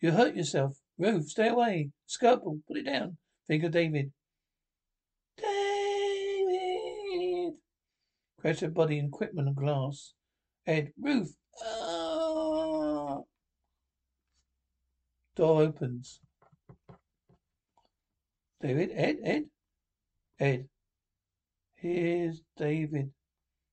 you 0.00 0.10
hurt 0.10 0.36
yourself. 0.36 0.76
Ruth, 0.98 1.28
stay 1.28 1.48
away. 1.48 1.90
Scalpel, 2.06 2.58
put 2.66 2.76
it 2.76 2.84
down. 2.84 3.16
Think 3.52 3.64
of 3.64 3.72
David. 3.72 4.10
David. 5.36 5.52
Crash 8.40 8.62
of 8.62 8.72
body 8.72 8.98
and 8.98 9.08
equipment 9.08 9.46
and 9.46 9.54
glass. 9.54 10.14
Ed, 10.66 10.94
Ruth. 10.98 11.36
Ah. 11.62 13.18
Door 15.36 15.62
opens. 15.64 16.20
David, 18.62 18.90
Ed, 18.94 19.18
Ed, 19.22 19.44
Ed. 20.40 20.68
Here's 21.74 22.40
David. 22.56 23.10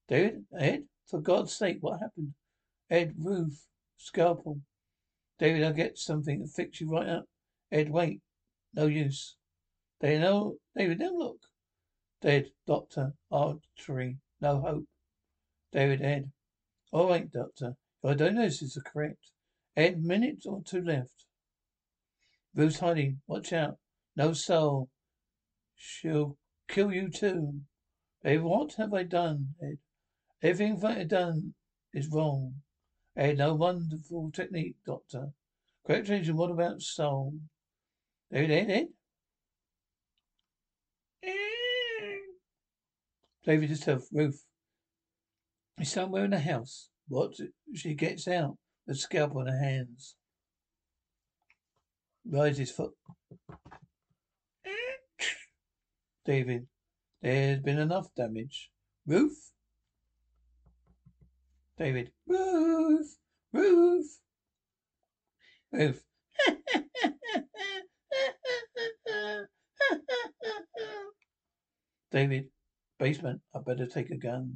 David, 0.09 0.43
Ed, 0.59 0.83
for 1.07 1.21
God's 1.21 1.53
sake, 1.55 1.77
what 1.79 2.01
happened? 2.01 2.33
Ed, 2.89 3.13
Ruth, 3.17 3.65
scalpel. 3.95 4.59
David, 5.39 5.63
I'll 5.63 5.71
get 5.71 5.97
something 5.97 6.41
to 6.41 6.47
fix 6.47 6.81
you 6.81 6.91
right 6.91 7.07
up. 7.07 7.27
Ed, 7.71 7.89
wait. 7.89 8.19
No 8.73 8.85
use. 8.85 9.37
They 9.99 10.17
know, 10.17 10.57
David, 10.75 10.99
now 10.99 11.11
look. 11.13 11.41
Dead, 12.21 12.51
doctor, 12.65 13.13
artery, 13.31 14.17
no 14.41 14.61
hope. 14.61 14.85
David, 15.71 16.01
Ed. 16.01 16.31
All 16.91 17.09
right, 17.09 17.31
doctor. 17.31 17.75
Your 18.03 18.15
diagnosis 18.15 18.75
is 18.75 18.83
correct. 18.83 19.31
Ed, 19.75 20.01
minute 20.01 20.43
or 20.45 20.61
two 20.63 20.81
left. 20.81 21.25
Ruth's 22.55 22.79
hiding. 22.79 23.21
Watch 23.27 23.53
out. 23.53 23.77
No 24.15 24.33
soul. 24.33 24.89
She'll 25.75 26.37
kill 26.67 26.91
you 26.91 27.09
too. 27.09 27.61
Ed, 28.23 28.41
what 28.41 28.73
have 28.73 28.93
I 28.93 29.03
done, 29.03 29.55
Ed? 29.61 29.77
Everything 30.41 30.79
that 30.79 30.97
I've 30.97 31.07
done 31.07 31.53
is 31.93 32.07
wrong. 32.09 32.55
Ed, 33.15 33.37
no 33.37 33.53
wonderful 33.53 34.31
technique, 34.31 34.75
doctor. 34.85 35.33
Correct 35.85 36.09
agent, 36.09 36.37
what 36.37 36.51
about 36.51 36.81
soul? 36.81 37.33
David, 38.31 38.51
Ed, 38.51 38.71
Ed? 38.71 38.87
David 43.45 43.69
herself, 43.69 44.07
Ruth. 44.11 44.43
Is 45.79 45.91
somewhere 45.91 46.25
in 46.25 46.31
the 46.31 46.39
house. 46.39 46.89
What? 47.07 47.33
She 47.73 47.93
gets 47.93 48.27
out, 48.27 48.57
the 48.85 48.95
scalp 48.95 49.35
on 49.35 49.47
her 49.47 49.57
hands. 49.57 50.15
Rises 52.29 52.71
foot. 52.71 52.91
David, 56.25 56.67
there's 57.21 57.61
been 57.61 57.79
enough 57.79 58.07
damage. 58.15 58.69
Ruth? 59.07 59.51
David, 61.77 62.11
Ruth, 62.27 63.17
Ruth, 63.53 64.19
Ruth. 65.71 66.03
David, 72.11 72.49
basement. 72.99 73.41
I 73.55 73.59
better 73.59 73.87
take 73.87 74.11
a 74.11 74.17
gun. 74.17 74.55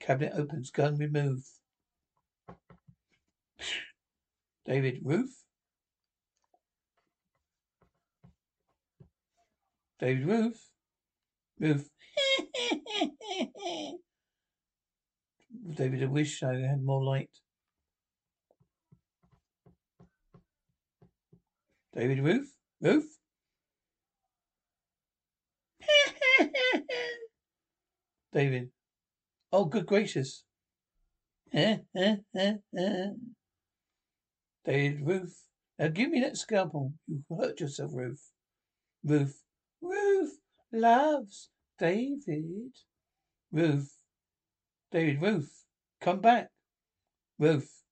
Cabinet 0.00 0.34
opens. 0.36 0.70
Gun 0.70 0.98
removed. 0.98 1.46
David, 4.66 5.00
roof? 5.02 5.30
David, 9.98 10.26
roof? 10.26 10.56
Ruth. 11.58 11.88
David, 15.74 16.02
I 16.02 16.06
wish 16.06 16.42
I 16.42 16.54
had 16.56 16.82
more 16.82 17.02
light. 17.02 17.30
David, 21.94 22.18
roof? 22.20 22.48
Ruth. 22.80 23.16
David. 28.32 28.70
Oh, 29.52 29.64
good 29.66 29.86
gracious. 29.86 30.44
David, 31.52 31.86
Ruth. 34.66 35.44
Now 35.78 35.88
give 35.88 36.10
me 36.10 36.20
that 36.20 36.36
scalpel. 36.36 36.92
You 37.06 37.22
hurt 37.36 37.60
yourself, 37.60 37.92
Ruth. 37.94 38.30
Ruth. 39.04 39.42
Ruth 39.80 40.38
loves 40.72 41.50
David. 41.78 42.72
Ruth. 43.52 43.94
David, 44.90 45.20
Ruth. 45.20 45.64
Come 46.00 46.20
back. 46.20 46.48
Ruth. 47.38 47.82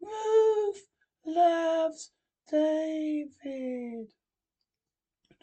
Ruth 0.00 0.86
loves 1.26 2.12
David. 2.50 4.08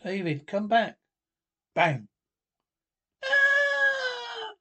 David, 0.04 0.48
come 0.48 0.68
back. 0.68 0.98
Bang. 1.76 2.08
Ah! 3.24 4.54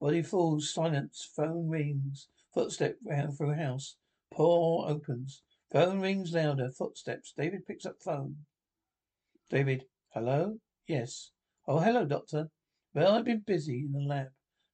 Body 0.00 0.22
falls, 0.22 0.72
silence, 0.72 1.28
phone 1.36 1.68
rings, 1.68 2.28
footstep 2.54 2.96
round 3.04 3.36
through 3.36 3.54
house. 3.54 3.96
Door 4.34 4.88
opens. 4.88 5.42
Phone 5.70 6.00
rings 6.00 6.32
louder, 6.32 6.70
footsteps. 6.70 7.34
David 7.36 7.66
picks 7.66 7.84
up 7.84 7.96
phone. 8.02 8.36
David, 9.50 9.84
hello? 10.14 10.58
Yes. 10.86 11.32
Oh, 11.68 11.80
hello, 11.80 12.06
doctor. 12.06 12.48
Well, 12.94 13.14
I've 13.14 13.24
been 13.24 13.44
busy 13.46 13.84
in 13.86 13.92
the 13.92 14.00
lab. 14.00 14.28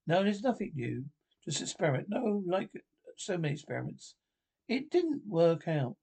No, 0.06 0.22
there's 0.22 0.42
nothing 0.42 0.72
new. 0.74 1.04
Just 1.44 1.60
experiment. 1.60 2.06
No, 2.08 2.42
like 2.46 2.70
so 3.16 3.36
many 3.36 3.54
experiments. 3.54 4.14
It 4.68 4.90
didn't 4.90 5.22
work 5.26 5.66
out. 5.66 5.96